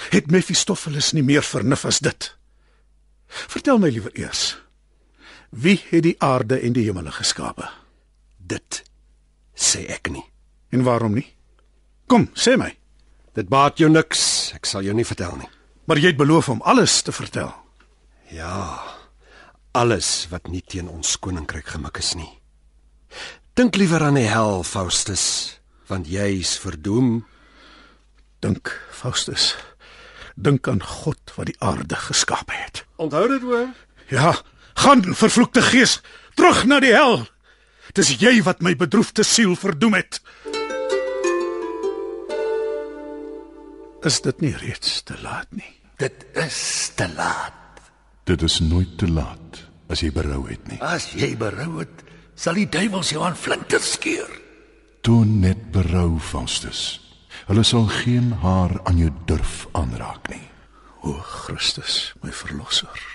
[0.09, 2.31] Het Mephistopheles nie meer vernuf as dit?
[3.27, 4.57] Vertel my liewer eers.
[5.49, 7.67] Wie het die aarde en die hemele geskape?
[8.37, 8.83] Dit
[9.55, 10.23] sê ek nie.
[10.71, 11.27] En waarom nie?
[12.07, 12.71] Kom, sê my.
[13.35, 15.49] Dit baat jou niks, ek sal jou nie vertel nie.
[15.87, 17.51] Maar jy het beloof om alles te vertel.
[18.31, 18.79] Ja.
[19.75, 22.29] Alles wat nie teen ons koninkryk gemik is nie.
[23.61, 25.23] Dink liewer aan die hel, Faustus,
[25.85, 27.19] want jy's verdoem.
[28.41, 29.51] Dink, Faustus.
[30.33, 32.81] Dink aan God wat die aarde geskaap het.
[32.97, 33.69] Onthou dit hoor.
[34.09, 34.33] Ja,
[34.81, 35.99] gaan vervloekte gees,
[36.33, 37.27] terug na die hel.
[37.93, 40.23] Dis jy wat my bedroefde siel verdoem het.
[44.01, 45.75] Is dit nie reeds te laat nie?
[46.01, 47.85] Dit is te laat.
[48.25, 50.81] Dit is nooit te laat as jy berou het nie.
[50.81, 52.07] As jy berou het,
[52.41, 54.29] sal die duiwels jou aan flinters skeur.
[55.05, 56.97] Toon net berou, Faustus.
[57.45, 60.43] Hulle sal geen haar aan jou durf aanraak nie.
[61.05, 63.05] O Christus, my verlosser.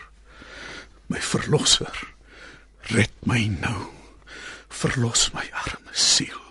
[1.10, 1.94] My verlosser.
[2.94, 3.90] Red my nou.
[4.70, 6.42] Verlos my arme siel.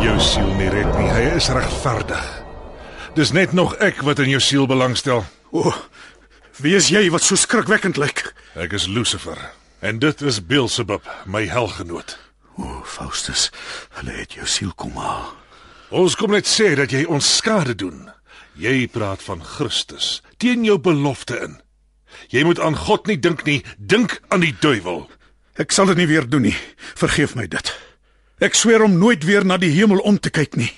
[0.00, 1.08] Kan jou siel nie red nie.
[1.12, 2.28] Hy is regverdig.
[3.12, 5.26] Dis net nog ek wat in jou siel belangstel.
[5.52, 5.74] O,
[6.64, 8.22] wie is jy wat so skrikwekkend lyk?
[8.56, 9.36] Ek is Lucifer
[9.84, 12.14] en dit is Beelzebub, my helgenoot.
[12.56, 13.50] O, Faustus,
[13.98, 15.34] hulle het jou siel kom haal.
[15.92, 18.08] Ons kom net sê dat jy ons skade doen.
[18.56, 21.60] Jy praat van Christus teen jou belofte in.
[22.32, 25.10] Jy moet aan God nie dink nie, dink aan die duiwel.
[25.60, 26.56] Ek sal dit nie weer doen nie.
[26.96, 27.74] Vergeef my dit.
[28.40, 30.72] Ek sweer om nooit weer na die hemel om te kyk nie.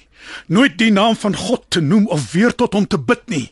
[0.51, 3.47] Nooit die naam van God te noem of weer tot hom te bid nie.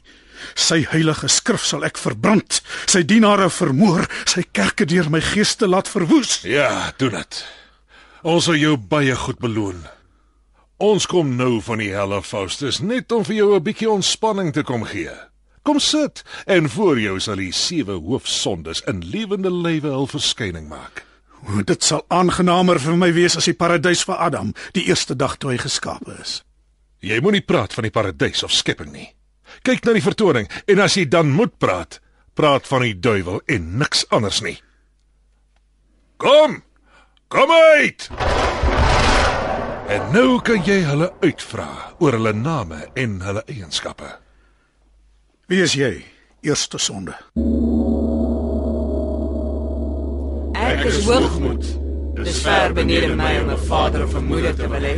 [0.58, 2.58] Sy heilige skrif sal ek verbrand,
[2.90, 6.40] sy dienare vermoor, sy kerke deur my gees te laat verwoes.
[6.48, 7.42] Ja, doen dit.
[8.26, 9.84] Ons sal jou baie goed beloon.
[10.80, 14.62] Ons kom nou van die helle Faustus net om vir jou 'n bietjie ontspanning te
[14.62, 15.12] kom gee.
[15.62, 21.09] Kom sit en voor jou sal die sewe hoofsondes in lewende lywe hul verskyning maak.
[21.48, 25.38] O, dit sal aangenaamer vir my wees as die paradys vir Adam, die eerste dag
[25.38, 26.40] toe hy geskape is.
[27.00, 29.08] Jy moenie praat van die paradys of skepping nie.
[29.66, 31.98] Kyk na die vertoning en as jy dan moet praat,
[32.36, 34.58] praat van die duiwel en niks anders nie.
[36.20, 36.60] Kom!
[37.30, 38.10] Kom uit!
[39.90, 41.68] En nou kan jy hulle uitvra
[41.98, 44.10] oor hulle name en hulle eienskappe.
[45.50, 45.92] Wie is jy?
[46.46, 47.16] Eerste sonde.
[50.90, 51.66] Is hoogmoed.
[52.18, 54.96] Dis ver benede my om 'n vader of 'n moeder te wil hê.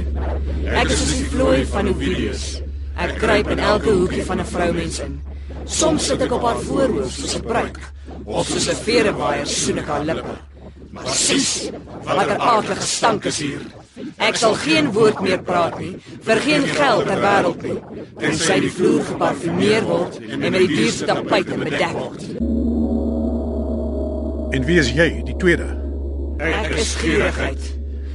[0.81, 2.63] Ek is soos die vloei van Ovidius.
[2.97, 5.21] Ek kruip in elke hoekie van 'n vroumens in.
[5.65, 7.79] Soms sit ek op haar voorhoof soos 'n pruik,
[8.25, 10.37] of soos 'n veerewaaier soen ek haar lippe.
[10.91, 11.71] Maar sis,
[12.05, 13.61] wat 'n aardige stank is hier.
[14.17, 17.79] Ek sal geen woord meer praat nie, vir geen geld ter wêreld nie.
[18.19, 22.23] Tensy die vloer geparfumeer word en met die duurste tapijte bedek word.
[24.53, 25.82] En wie is jy, die tweede?
[26.43, 27.63] Ek is gierigheid.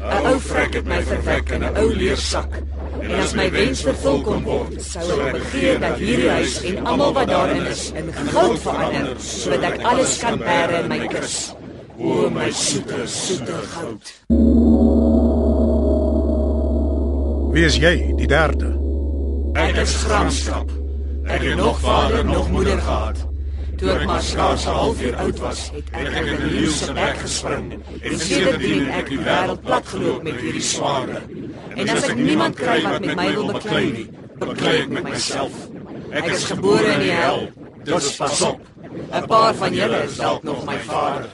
[0.03, 2.59] 'n Ou vrek het my verwek in 'n ou leersak.
[3.01, 7.13] En as my wens vervul kon word, sou ek begeer dat hierdie huis en almal
[7.13, 11.53] wat daarin is in goud verander, sodat ek alles kan bære in my kus.
[11.99, 14.11] O my soete, soete goud.
[17.53, 18.75] Wie is jy, die derde?
[19.55, 20.69] Ek is gramskap.
[21.25, 23.36] Ek het nog vader nog moeder gehad.
[23.78, 25.59] Toe ek maar skaars 'n halfuur oud was,
[25.93, 30.23] het ek in 'n leeu se bek gespring en sedertdien ek die wêreld plat geloop
[30.23, 31.21] met hierdie swaarde.
[31.75, 34.09] En as ek niemand kry wat met my wil beklei nie,
[34.39, 35.53] beklei ek met myself.
[36.11, 37.49] Ek is gebore in die hel.
[37.84, 38.59] Dus pas op.
[39.13, 41.30] 'n Paar van julle is dalk nog my vader.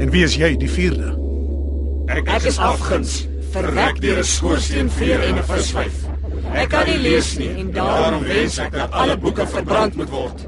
[0.00, 1.18] En wie is jy, die vierde?
[2.06, 6.09] Ek is afguns, verwek deur 'n schoorsteenveer en 'n viswyf.
[6.54, 10.46] Ek kan nie lees nie en daarom wens ek dat alle boeke verbrand moet word.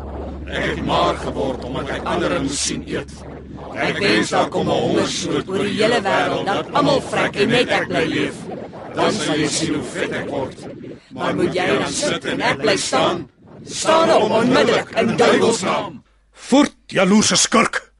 [0.50, 3.12] Ek het maar geword omdat ek ander moet sien eet.
[3.72, 7.68] Ek wens daar kom 'n hongersnood oor die hele wêreld dat almal vrek en net
[7.68, 8.36] ek bly leef.
[8.94, 10.58] Dan sal jy sien hoe vet ek word.
[11.12, 13.28] Maar moet jy dan sit en ek bly staan?
[13.64, 16.02] Staan op onmiddellik in duiwels naam.
[16.32, 17.92] Voort, jaloerse skurk.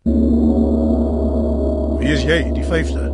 [1.98, 3.10] Wie is jy, die vyfde?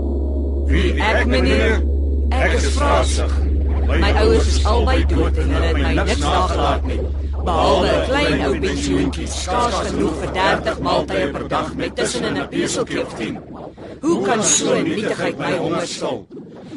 [0.66, 1.82] Wie ek meneer?
[2.30, 3.47] Ek is vrasig.
[3.88, 6.98] My ouers is albei dood en hulle het my niks nagelaat nie.
[7.44, 12.48] Behalwe 'n klein ou pensioentjie, skaars genoeg vir 30 maaltye per dag met tussenin 'n
[12.50, 13.38] beselkleefdien.
[14.00, 16.26] Hoe kan so 'n nietigheid my honger stil?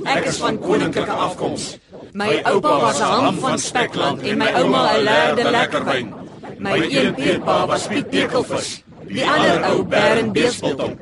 [0.06, 1.78] Ek is van koninklike afkoms.
[2.14, 6.14] My oupa was 'n ham van Spekland en my ouma 'n lerde lekkerwyn.
[6.60, 8.84] My een peerpa was Piet Dekelvis.
[9.08, 10.94] Die ander ou Baron Beesbottom.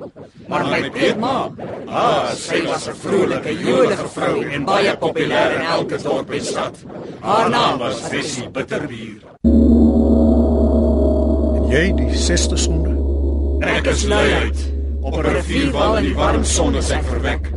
[0.50, 1.52] Maar my peerma,
[1.86, 6.76] ah, sy was 'n vrolike, jolige vrou en baie populêr in elke dorp en stad.
[7.22, 9.22] Haar naam was Bessie Bitterbier.
[11.56, 12.98] En jy, die sesde sonde?
[13.62, 14.58] Ek is luiheid.
[15.02, 17.52] Op 'n rivierwal in die warm son is ek verwek.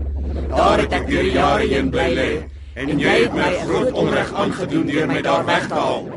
[0.49, 2.43] Daar het ek deur jare heen bly lê
[2.74, 6.09] en jy het my groot onreg aangedoen deur my daar weg te haal.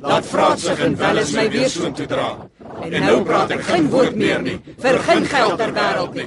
[0.00, 2.36] Laat vraat sig en wel is my weer so te dra.
[2.84, 6.26] En nou praat ek geen woord meer nie vir geen geld ter wêreld nie.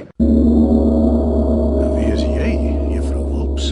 [1.97, 2.49] Wie is jy,
[2.95, 3.69] juffrou Wolps?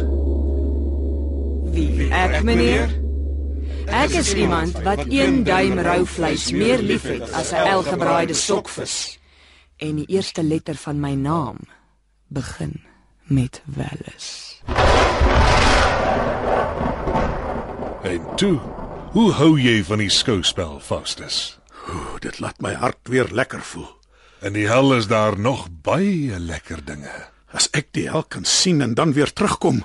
[1.73, 2.09] Wie?
[2.13, 2.93] Ek meneer?
[3.85, 9.19] Ek is iemand wat een duim rou vleis meer liefhet as 'n elgebraaide sokvis.
[9.77, 11.57] En die eerste letter van my naam
[12.27, 12.81] begin
[13.23, 14.61] met Welles.
[18.03, 18.59] En toe,
[19.11, 21.59] hoe hou jy van die skouspel, Faustus?
[21.89, 23.89] Oeh, dit laat my hart weer lekker voel.
[24.41, 27.13] In die hel is daar nog baie lekker dinge.
[27.55, 29.83] As ek die hel kan sien en dan weer terugkom,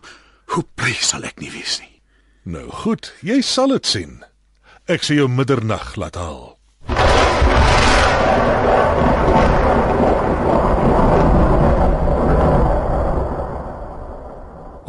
[0.55, 2.01] hoe bly sal ek nie wees nie.
[2.43, 4.17] Nou goed, jy sal dit sien.
[4.91, 6.57] Ek sal jou middernag laat haal.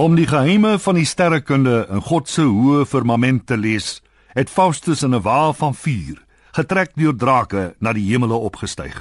[0.01, 3.99] Om die geheime van die sterrekunde in God se hoë firmament te lees,
[4.33, 6.17] het Faustus in 'n wa van vuur,
[6.55, 8.97] getrek deur drake, na die hemele opgestyg.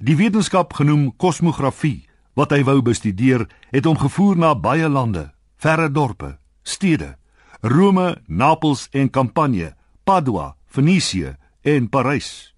[0.00, 5.28] Die wetenskap genoem kosmografie, wat hy wou bestudeer, het hom gevoer na baie lande,
[5.62, 7.14] verre dorpe, stede,
[7.62, 9.74] Rome, Napels en Campanje,
[10.04, 12.50] Padua, Venesië en Parys.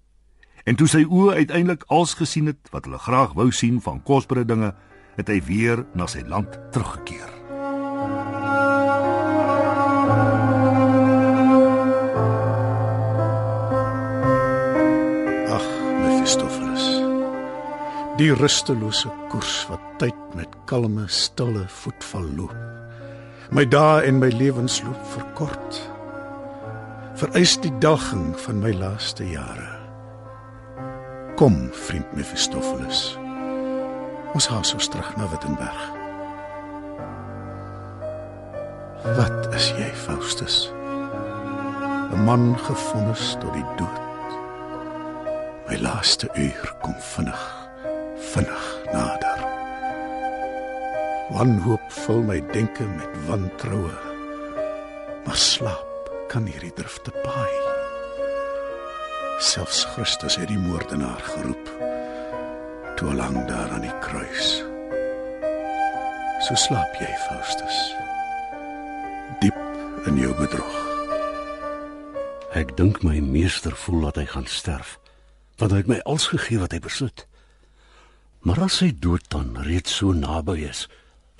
[0.65, 4.47] En toe sy oë uiteindelik als gesien het wat hulle graag wou sien van kosbare
[4.49, 4.73] dinge,
[5.15, 7.34] het hy weer na sy land teruggekeer.
[18.15, 22.55] Die rustelose koers wat tyd met kalme, stille voetval loop.
[23.51, 25.81] My dae en my lewensloop verkort.
[27.19, 29.67] Vereis die daging van my laaste jare.
[31.35, 33.03] Kom, vriend Mephistopheles.
[34.35, 35.83] Ons haas ons terug na Wittenberg.
[39.19, 40.71] Wat is jy, Faustus?
[42.15, 44.01] 'n Man gevonnis tot die dood.
[45.67, 47.64] My laaste uur kom vinnig,
[48.17, 49.39] vinnig nader.
[51.35, 53.95] Wanhoop vul my denke met wantroue.
[55.25, 57.53] Maar slaap kan hierdie drifte paai.
[59.39, 61.71] Selfs Christus het die moordenaar geroep
[62.95, 64.63] toe lank daar aan die kruis.
[66.47, 67.77] So slaap jy, Faustus.
[69.41, 69.57] Diep
[70.07, 70.75] in jou bedrog.
[72.55, 74.95] Ek dink my meester voel dat hy gaan sterf,
[75.59, 77.25] want hy het my alles gegee wat hy besit.
[78.45, 80.85] Maar as sy dood dan reeds so naby is,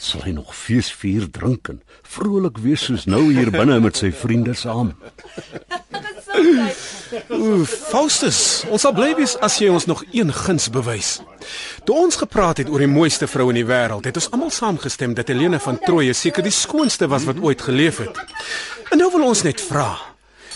[0.01, 4.55] sal hy nog feesvier drink en vrolik wees soos nou hier binne met sy vriende
[4.57, 4.95] saam.
[7.29, 8.39] Ooh, Faustus,
[8.73, 11.11] ons sal bly wees as jy ons nog een guns bewys.
[11.85, 15.13] Toe ons gepraat het oor die mooiste vrou in die wêreld, het ons almal saamgestem
[15.13, 18.17] dat Helena van Troje seker die skoonste was wat ooit geleef het.
[18.89, 19.93] En nou wil ons net vra,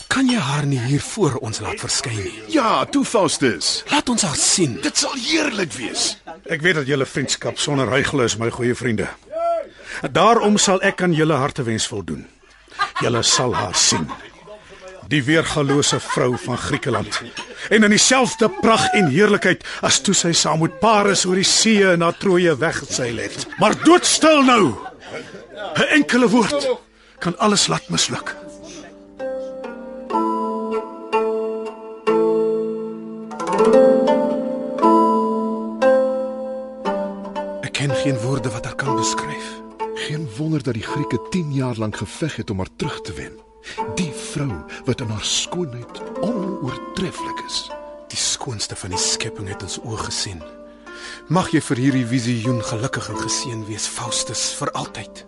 [0.09, 2.39] kan jy haar nie hier voor ons laat verskyn nie?
[2.49, 3.83] Ja, toe Faustus.
[3.93, 4.79] Laat ons haar sien.
[4.81, 6.15] Dit sal heerlik wees.
[6.49, 9.05] Ek weet dat julle vriendskap sonder rygel is, my goeie vriende.
[10.11, 12.25] Daarom sal ek aan julle hartewens voldoen.
[13.03, 14.07] Julle sal haar sien.
[15.09, 17.21] Die weergalose vrou van Griekeland.
[17.69, 21.95] En in dieselfde pragt en heerlikheid as toe sy saam met Paris oor die see
[21.97, 23.45] na Troje weggeseil het.
[23.61, 24.73] Maar doodstil nou.
[25.77, 26.69] 'n Enkele woord
[27.19, 28.35] kan alles laat misluk.
[38.59, 39.61] Wat haar kan beskryf.
[39.93, 43.39] Geen wonder dat die Grieke 10 jaar lank geveg het om haar terug te wen.
[43.95, 44.51] Die vrou
[44.85, 47.69] wat in haar skoonheid onoortreffelik is.
[48.07, 50.43] Die skoonste van die skepping het ons oë gesien.
[51.27, 55.25] Mag jy vir hierdie visioen gelukkig en geseën wees, Faustus, vir altyd.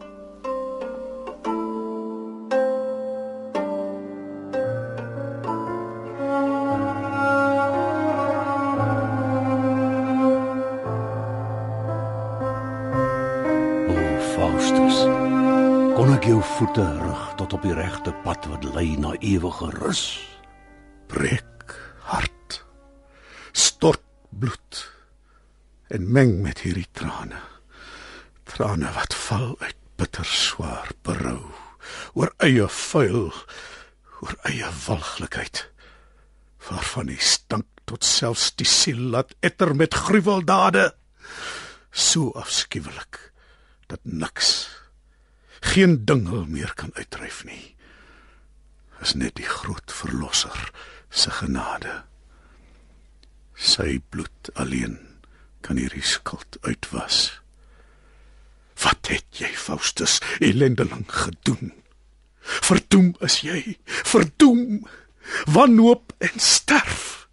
[16.62, 20.02] Voete rig tot op die regte pad wat lei na ewige rus?
[21.10, 21.74] breek
[22.06, 22.58] hart
[23.58, 24.82] stort bloed
[25.90, 27.40] en meng met hierdie trane
[28.52, 31.40] trane wat val uit bitter swaar berou
[32.14, 33.32] oor eie vuil
[34.22, 35.64] oor eie walglikheid
[36.68, 40.92] waarvan die stank tot selfs die siel laat etter met gruweldade
[41.90, 43.24] so afskuwelik
[43.90, 44.54] dat niks
[45.62, 47.72] geen dingel meer kan uitdryf nie
[49.02, 50.70] is net die groot verlosser
[51.10, 52.02] se genade.
[53.58, 54.98] Sy bloed alleen
[55.66, 57.42] kan hierdie skuld uitwas.
[58.82, 61.74] Wat het jy, Faustus, elendeling gedoen?
[62.42, 64.82] Verdoem is jy, verdoem,
[65.46, 67.28] wanhoop en sterf.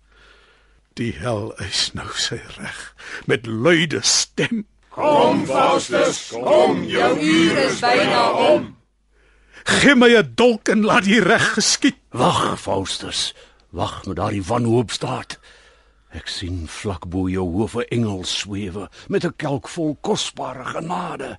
[1.00, 2.80] Die hel eis nou sy reg
[3.30, 4.66] met luide stem.
[4.91, 8.76] Kom Faustus, kom, jou uur is byna om.
[9.64, 11.97] Gee my 'n dolk en laat die reg geskied.
[12.11, 13.34] Wag, Faustus,
[13.70, 15.39] wag met daardie wanhoop staat.
[16.09, 21.39] Ek sien vlak bo jou hoof 'n engel swewe met 'n kelk vol kosbare genade.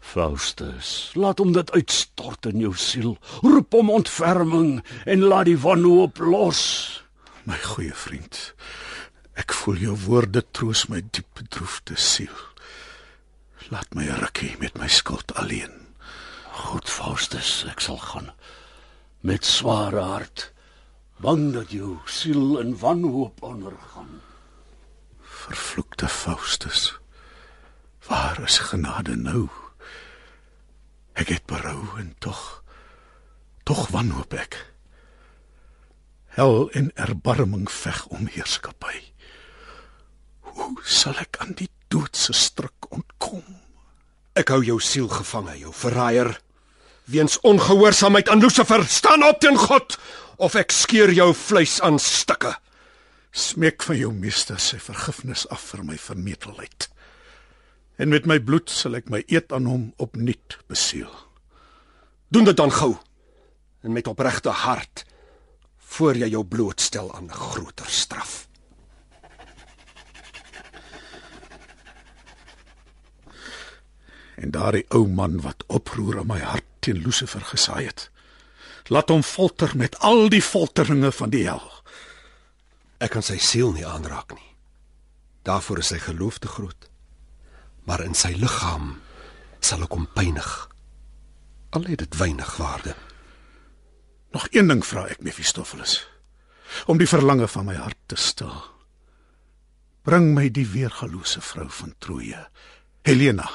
[0.00, 3.18] Faustus, laat hom dit uitstort in jou siel.
[3.42, 7.02] Roep om ontferming en laat die wanhoop los.
[7.44, 8.54] My goeie vriend,
[9.34, 12.51] ek voel jou woorde troos my diep bedroefde siel.
[13.72, 15.72] Laat my 'n rukkie met my skuld alleen.
[16.52, 18.32] Goed, Faustus, ek sal gaan
[19.22, 20.52] met sware hart,
[21.22, 24.20] bang dat jou siel in wanhoop ondergaan.
[25.22, 26.98] Vervloekte Faustus.
[28.08, 29.48] Waar is genade nou?
[31.12, 32.62] Ek het berou en tog
[33.64, 34.58] tog wanhoop ek.
[36.34, 39.12] Hel en erbarming veg om heerskappy.
[40.40, 43.61] Hoe sal ek aan die dood se struik ontkom?
[44.32, 46.30] Ek hou jou siel gevange, jou verraaier.
[47.12, 49.98] Weens ongehoorsaamheid aan Lucifer, staan op teen God
[50.40, 52.54] of ek skeur jou vleis aan stukke.
[53.32, 56.88] Smeek van jou meester sy vergifnis af vir my vermetelheid.
[58.00, 61.12] En met my bloed sal ek my eed aan hom opnuut beseël.
[62.32, 62.94] Doen dit dan gou
[63.84, 65.04] en met opregte hart
[65.92, 68.46] voor jy jou blootstel aan groter straf.
[74.42, 78.08] En daardie ou man wat oproer in my hart teen Lucifer gesaai het,
[78.90, 81.62] laat hom folter met al die folteringe van die hel.
[82.98, 84.48] Ek kan sy siel nie aanraak nie.
[85.46, 86.90] Daarvoor is sy geloof te groot.
[87.86, 88.96] Maar in sy liggaam
[89.62, 90.50] sal ek hom pynig.
[91.74, 92.94] Al het dit weinig waarde.
[94.34, 96.00] Nog een ding vra ek Mephistopheles,
[96.86, 98.54] om die verlange van my hart te stil.
[100.06, 102.46] Bring my die weergalose vrou van Troje,
[103.06, 103.46] Helena.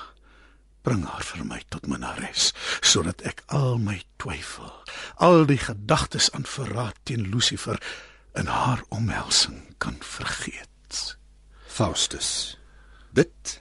[0.88, 4.72] Bring haar vir my tot Minares, sodat ek al my twyfel,
[5.20, 7.76] al die gedagtes aan verraad teen Lucifer
[8.40, 11.18] in haar omhelsing kan vergeet.
[11.68, 12.56] Faustus,
[13.12, 13.58] dit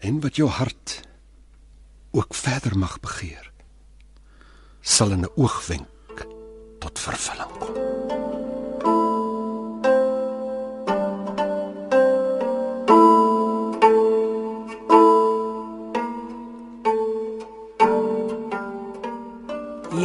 [0.00, 1.02] en wat jou hart
[2.16, 3.52] ook verder mag begeer,
[4.80, 6.24] sal in 'n oogwenk
[6.80, 8.25] tot vervulling kom.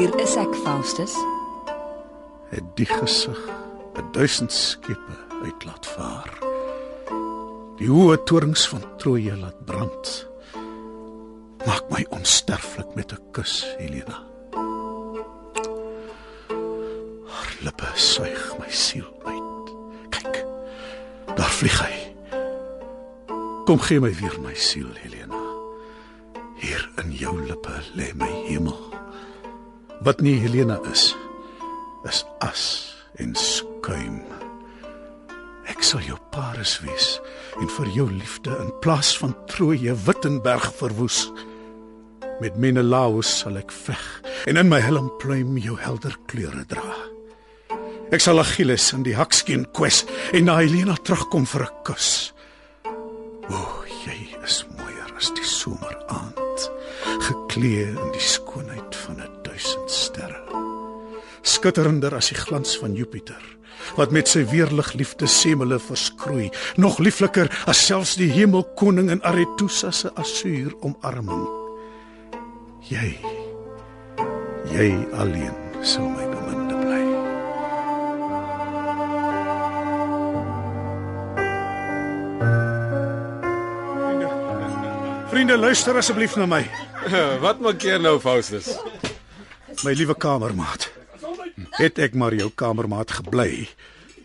[0.02, 1.14] Hier is ek, Faustus.
[2.50, 3.38] Het die gesig
[3.94, 6.32] 'n duisend skepe uit laat vaar.
[7.78, 10.28] Die hoë torings van Troje laat brand.
[11.66, 14.26] Maak my onsterflik met 'n kus, Helena.
[17.34, 19.70] Haar lippe suig my siel uit.
[20.10, 20.46] Kyk.
[21.36, 22.16] Daar vlieg hy.
[23.66, 25.42] Kom gee my weer my siel, Helena.
[26.56, 29.01] Hier in jou lippe lê my hemel.
[30.02, 31.12] Wat nie Helena is,
[32.10, 32.62] is as
[33.22, 34.24] en skuim.
[35.70, 37.20] Ek sal jou Paris wees
[37.62, 41.28] en vir jou liefde in plaas van Troje Wittenberg verwoes.
[42.42, 44.02] Met Menelaus sal ek veg
[44.50, 46.98] en in my helmpluim jou helder kleure dra.
[48.10, 50.02] Ek sal Achilles in die hakskeen kwes
[50.34, 52.34] en na Helena terugkom vir 'n kus.
[53.54, 56.70] O, jy is mooier as die someraand,
[57.30, 58.71] geklee in die skoonheid
[61.62, 63.42] skitterender as die glans van Jupiter
[63.98, 66.48] wat met sy weerlig liefde semele verskroei
[66.82, 71.44] nog liefliker as selfs die hemelkoning in Aretusa se asuur omarming
[72.90, 73.12] jy
[74.74, 74.88] jy
[75.22, 75.54] alleen
[75.86, 77.02] sal my beminde bly.
[84.10, 84.30] Vriende
[85.34, 86.62] vriende luister asseblief na my.
[87.46, 88.70] Wat maak jy nou, Faustus?
[89.82, 90.91] my liewe kamermaat
[91.82, 93.68] het ek maar jou kamermaat gebly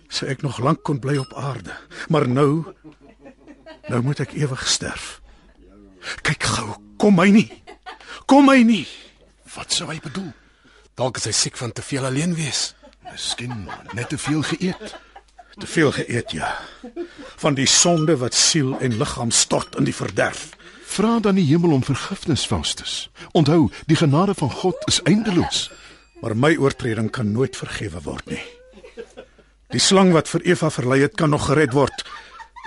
[0.09, 1.75] sou ek nog lank kon bly op aarde
[2.13, 2.65] maar nou
[3.89, 5.17] nou moet ek ewig sterf
[6.23, 7.49] kyk gou kom my nie
[8.27, 8.87] kom my nie
[9.57, 10.33] Wat sou hy bedoel?
[10.97, 12.75] Dalk is hy siek van te veel alleen wees.
[13.09, 14.97] Miskien net te veel geëet.
[15.57, 16.51] te veel geëet ja
[17.41, 20.51] van die sonde wat siel en liggaam stort in die verderf
[20.87, 23.09] Vra dan die hemel om vergifnis, Faustus.
[23.33, 25.71] Onthou, die genade van God is eindeloos.
[26.21, 28.43] Maar my oortreding kan nooit vergewe word nie.
[29.75, 32.07] Die slang wat vir Eva verlei het kan nog gered word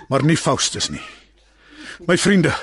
[0.09, 1.03] maar nie Faustus nie.
[2.07, 2.53] My vriende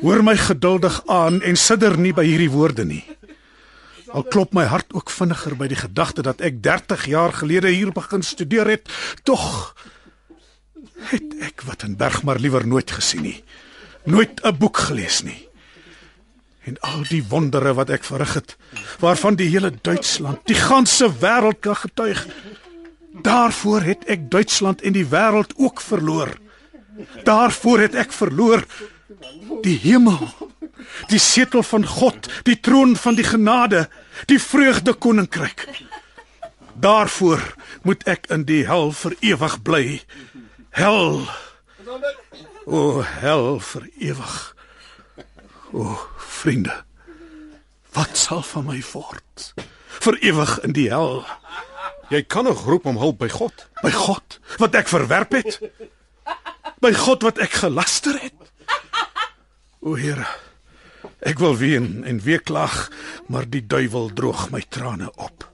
[0.00, 3.02] hoor my geduldig aan en sidder nie by hierdie woorde nie.
[4.14, 7.92] Al klop my hart ook vinniger by die gedagte dat ek 30 jaar gelede hier
[7.92, 8.92] begin studeer het
[9.24, 9.74] tog
[11.10, 13.40] het ek Wittenberg maar liewer nooit gesien nie.
[14.04, 15.48] Nooit 'n boek gelees nie
[16.64, 18.56] en al die wondere wat ek verrig het
[19.02, 22.26] waarvan die hele Duitsland, die ganse wêreld kan getuig.
[23.22, 26.32] Daarvoor het ek Duitsland en die wêreld ook verloor.
[27.24, 28.64] Daarvoor het ek verloor
[29.62, 30.18] die hemel,
[31.10, 33.86] die setel van God, die troon van die genade,
[34.30, 35.66] die vreugde koninkryk.
[36.74, 37.42] Daarvoor
[37.82, 39.84] moet ek in die hel vir ewig bly.
[40.74, 41.22] Hel.
[42.66, 44.34] O hel vir ewig.
[45.74, 46.13] O
[46.44, 46.74] vriende.
[47.96, 49.52] Wat sal van my word?
[50.04, 51.22] Vir ewig in die hel.
[52.12, 53.64] Jy kan nog roep om hulp by God.
[53.80, 55.56] By God wat ek verwerp het.
[56.84, 58.50] By God wat ek gelaster het.
[59.84, 60.26] O Here,
[61.24, 62.88] ek wil ween en weeklag,
[63.28, 65.44] maar die duiwel droog my trane op.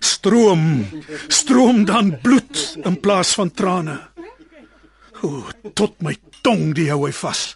[0.00, 0.84] Stroom,
[1.28, 3.98] stroom dan bloed in plaas van trane.
[5.24, 5.44] O,
[5.76, 7.52] tot my tong die hou hy vas.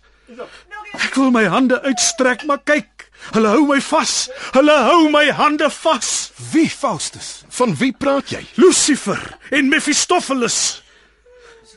[0.95, 4.15] Ek wil my hande uitstrek, maar kyk, hulle hou my vas.
[4.55, 6.31] Hulle hou my hande vas.
[6.53, 7.43] Wie, Faustus?
[7.59, 8.43] Van wie praat jy?
[8.61, 9.21] Lucifer
[9.51, 10.83] en Mephistopheles.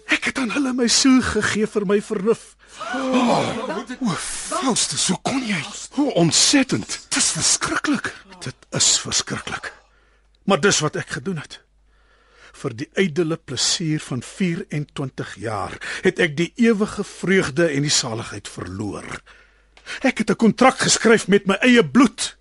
[0.10, 2.54] Ek het aan hulle my siel gegee vir my vernuf.
[2.96, 5.60] O, Faustus, hoe kon jy?
[5.98, 7.00] Hoe ontsettend.
[7.14, 8.14] Dis verskriklik.
[8.44, 9.74] Dit is verskriklik.
[10.50, 11.60] Maar dis wat ek gedoen het.
[12.60, 18.50] Vir die ydelle plesier van 24 jaar het ek die ewige vreugde en die saligheid
[18.52, 19.22] verloor.
[20.04, 22.38] Ek het 'n kontrak geskryf met my eie bloed.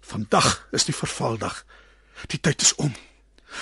[0.00, 1.64] Vandag is die vervaldag.
[2.26, 2.94] Die tyd is om.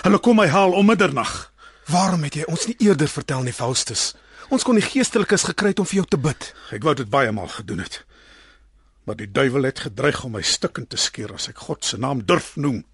[0.03, 1.53] Hulle kom my haal om middernag.
[1.87, 4.15] Waarom het jy ons nie eerder vertel nie, Faustus?
[4.49, 6.55] Ons kon die geestelikes gekry het om vir jou te bid.
[6.71, 8.05] Ek wou dit baie maal gedoen het.
[9.05, 12.25] Maar die duiwel het gedreig om my stukkend te skeer as ek God se naam
[12.27, 12.85] durf noem.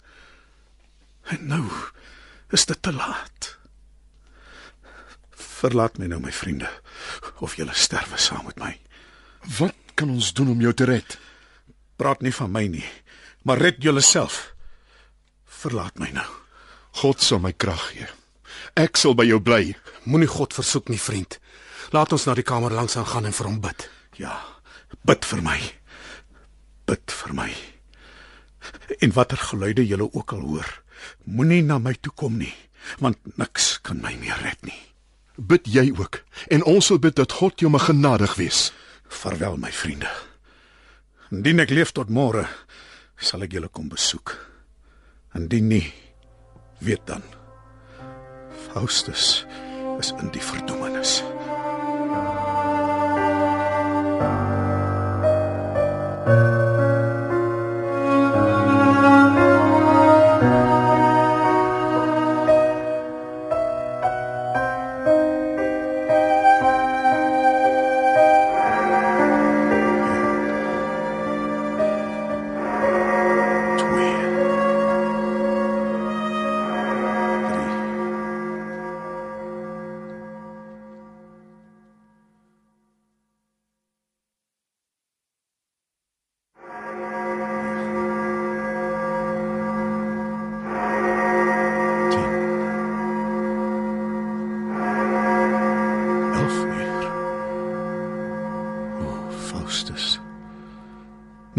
[1.32, 1.64] En nou
[2.52, 3.56] is dit te laat.
[5.62, 6.70] Verlaat my nou my vriende
[7.44, 8.72] of julle sterwe saam met my.
[9.58, 11.18] Wat kan ons doen om jou te red?
[11.96, 12.86] Praat nie van my nie,
[13.46, 14.52] maar red julleself.
[15.62, 16.28] Verlaat my nou.
[17.02, 18.08] God sal my krag gee.
[18.76, 19.72] Ek sal by jou bly.
[20.04, 21.38] Moenie God versoek nie, vriend.
[21.92, 23.86] Laat ons na die kamer langs aan gaan en vir hom bid.
[24.20, 24.34] Ja,
[25.08, 25.58] bid vir my.
[26.88, 27.50] Bid vir my.
[29.00, 30.68] En watter geluide julle ook al hoor,
[31.24, 32.54] moenie na my toe kom nie,
[32.98, 34.78] want niks kan my meer red nie.
[35.36, 36.22] Bid jy ook
[36.52, 38.70] en ons sal bid dat God jou mag genadig wees.
[39.08, 40.10] Vaarwel my vriende.
[41.32, 42.46] Indien ek leef tot môre,
[43.16, 44.36] sal ek julle kom besoek.
[45.36, 45.86] Indien nie,
[46.84, 47.24] weet dan
[48.68, 49.44] Faustus
[50.00, 51.20] is in die verdoemenis.
[56.24, 56.61] Twee.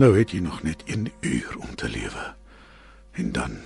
[0.03, 2.35] Nou het jy nog net 1 uur om te lewe.
[3.11, 3.57] En dan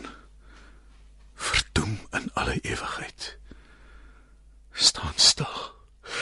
[1.33, 3.37] verdoem in alle ewigheid.
[4.71, 5.73] Staan stil.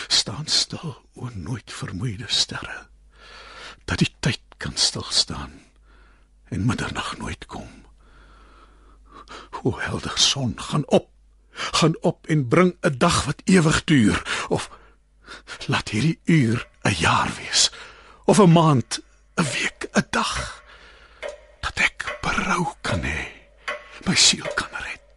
[0.08, 2.88] Staan stil, o nooit vermoeide sterre.
[3.86, 5.52] Dat die tyd kan stil staan
[6.44, 7.70] en middernag nooit kom.
[9.64, 11.10] O helder son, gaan op.
[11.52, 14.70] Gaan op en bring 'n dag wat ewig duur of
[15.68, 17.72] laat hierdie uur 'n jaar wees
[18.26, 19.04] of 'n maand,
[19.38, 20.64] 'n week, 'n dag
[21.60, 23.22] dat ek berou kan hê.
[24.08, 25.16] My siel kan red.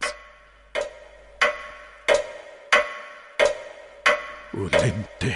[4.57, 5.35] O lente,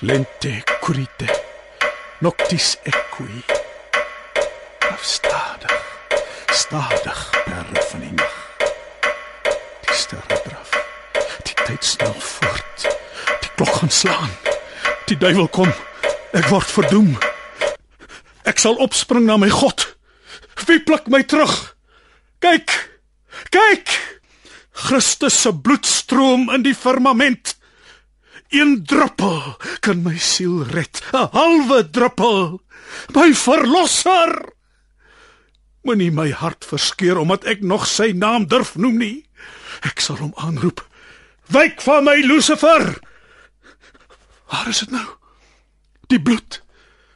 [0.00, 1.28] lente curite.
[2.20, 3.44] Noctis equi.
[4.92, 5.84] Af stadig,
[6.52, 8.36] stadig perre van die nag.
[9.80, 10.70] Die sterre draf.
[11.42, 12.78] Die tyd snel voort.
[13.40, 14.32] Die klok gaan slaan.
[15.06, 15.72] Die duiwel kom.
[16.32, 17.27] Ek word verdoem.
[18.48, 19.84] Ek sal opspring na my God.
[20.64, 21.52] Wie pluk my terug?
[22.40, 22.72] Kyk.
[23.52, 23.92] Kyk.
[24.88, 27.56] Christus se bloed stroom in die firmament.
[28.48, 31.02] Een druppel kan my siel red.
[31.12, 32.60] 'n Halwe druppel.
[33.12, 34.32] My verlosser.
[35.84, 39.18] Moenie my hart verskeur omdat ek nog sy naam durf noem nie.
[39.84, 40.80] Ek sal hom aanroep.
[41.52, 42.96] Wyk van my Lucifer.
[44.48, 45.06] Waar is dit nou?
[46.08, 46.62] Die bloed.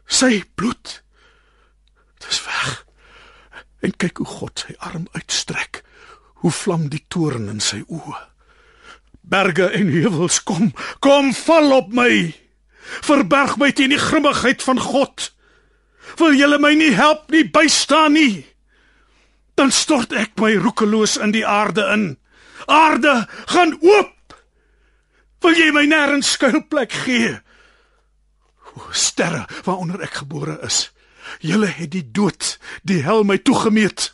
[0.07, 1.02] Sy bloed.
[2.33, 2.87] Dis weg.
[3.85, 5.83] En kyk hoe God sy arm uitstrek.
[6.41, 8.21] Hoe vlam die toorn in sy oë.
[9.21, 10.71] Berge en heuwels kom,
[11.05, 12.33] kom val op my.
[13.05, 15.29] Verberg my teen die grimmigheid van God.
[16.19, 18.47] Wil julle my nie help nie, bystaan nie?
[19.61, 22.07] Dan stort ek my roekeloos in die aarde in.
[22.65, 24.39] Aarde, gaan oop.
[25.45, 27.37] Wil jy my nêrens skuilplek gee?
[28.73, 30.87] O sterre waaronder ek gebore is.
[31.41, 34.13] Julle het die dood, die hel my toegemeet.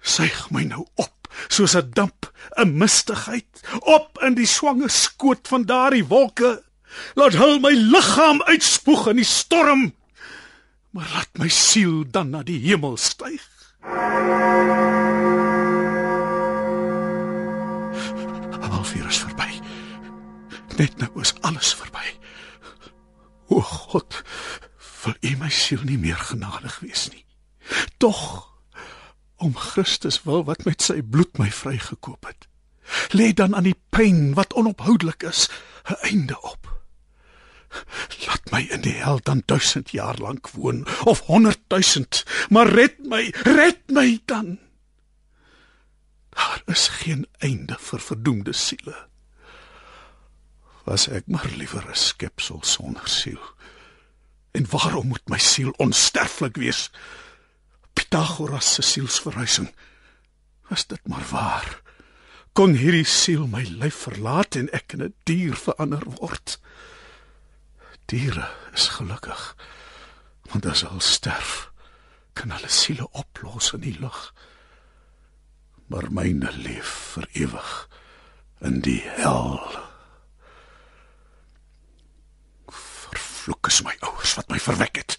[0.00, 1.12] Suig my nou op
[1.48, 6.62] soos 'n damp, 'n mistigheid, op in die swange skoot van daardie wolke.
[7.14, 9.94] Laat hul my liggaam uitspoeg in die storm.
[10.90, 13.42] Maar laat my siel dan na die hemel styg.
[18.60, 19.50] Halfuur is verby.
[20.76, 22.06] Net nou is alles verby.
[23.48, 24.22] O God,
[25.04, 27.24] wil U my siel nie meer genadig wees nie.
[27.96, 28.48] Tog
[29.36, 32.48] om Christus wil wat met sy bloed my vrygekoop het.
[33.16, 35.48] Lê dan aan die pyn wat onophoudelik is
[35.88, 36.70] 'n einde op.
[38.26, 42.06] Laat my in die hel dan 1000 jaar lank woon of 100 000,
[42.48, 44.58] maar red my, red my dan.
[46.30, 48.96] Daar is geen einde vir verdoemde siele.
[50.84, 53.53] Was ek maar liewer 'n skepsel sonder siel.
[54.54, 56.90] En waarom moet my siel onsterflik wees?
[57.92, 59.74] Pythagoras se sielsverhuising.
[60.68, 61.80] Was dit maar waar?
[62.54, 66.60] Kon hierdie siel my lyf verlaat en ek in 'n dier verander word?
[68.06, 69.56] Diere is gelukkig.
[70.52, 71.72] Want as hulle sterf,
[72.32, 74.34] kan hulle siele oplos in die lug.
[75.86, 77.88] Maar myne leef vir ewig
[78.60, 79.58] in die hel.
[83.44, 85.18] Vervloek is my ouers wat my verwek het.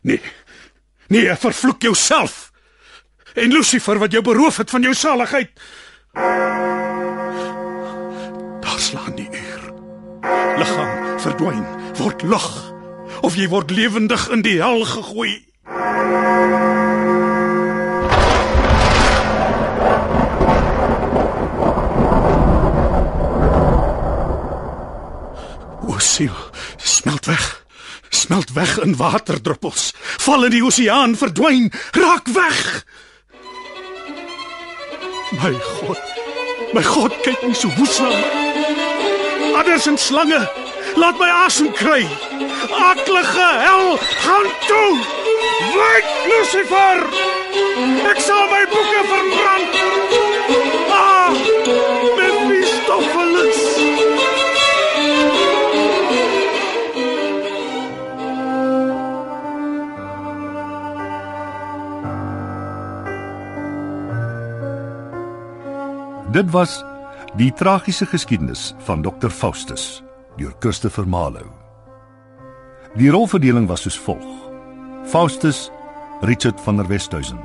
[0.00, 0.20] Nee.
[1.12, 2.50] Nee, vervloek jouself.
[3.34, 5.50] En Lucifer wat jou beroof het van jou saligheid.
[8.64, 9.72] Daar slaan die uur.
[10.56, 11.66] Liggaam verdwyn
[12.00, 12.48] word lig
[13.20, 15.44] of jy word lewendig in die hel gegooi.
[25.84, 26.47] O siel,
[27.08, 27.64] smelt weg.
[28.08, 29.92] Smelt weg in waterdruppels.
[29.96, 32.84] Val in die oseaan, verdwyn, raak weg.
[35.30, 36.00] My God.
[36.72, 39.56] My God, kyk nie so woes na my.
[39.60, 40.40] Adders en slange,
[40.96, 42.04] laat my asem kry.
[42.68, 44.96] Aklige hel, gaan toe.
[45.72, 47.04] Wyk Lucifer.
[48.12, 50.27] Ek sal my boeke verbrand.
[66.28, 66.84] Dit was
[67.40, 70.02] die tragiese geskiedenis van Dr Faustus
[70.36, 71.48] deur Christopher Marlowe.
[73.00, 74.26] Die rolverdeling was soos volg:
[75.08, 75.70] Faustus
[76.20, 77.40] Richard van der Westhuizen,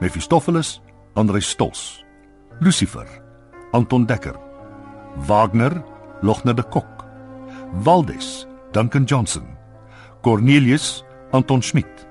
[0.00, 0.80] Mephistopheles
[1.14, 2.04] Andrei Stols,
[2.60, 3.06] Lucifer
[3.72, 4.38] Anton Dekker,
[5.26, 5.82] Wagner
[6.22, 7.04] Logner de Kok,
[7.82, 9.46] Waldes Duncan Johnson,
[10.22, 11.02] Cornelius
[11.32, 12.06] Anton Schmidt,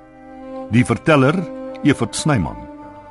[0.72, 1.39] die verteller
[1.84, 2.60] Evert Snyman.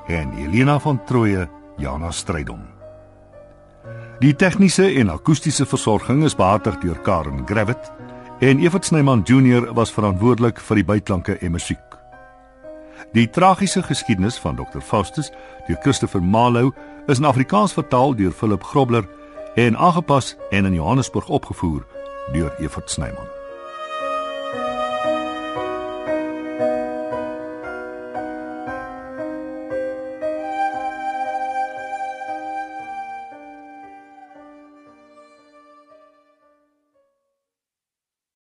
[0.09, 2.72] En Helena van Troje Jana Strydom.
[4.23, 7.89] Die tegniese en akoestiese versorging is behartig deur Karen Gravett
[8.39, 11.97] en Evert Snyman Junior was verantwoordelik vir die byklanke en musiek.
[13.19, 15.33] Die tragiese geskiedenis van Dr Faustus
[15.67, 16.71] deur Christopher Marlowe
[17.11, 19.11] is in Afrikaans vertaal deur Philip Grobler
[19.59, 21.83] en aangepas en in Johannesburg opgevoer
[22.31, 23.32] deur Evert Snyman.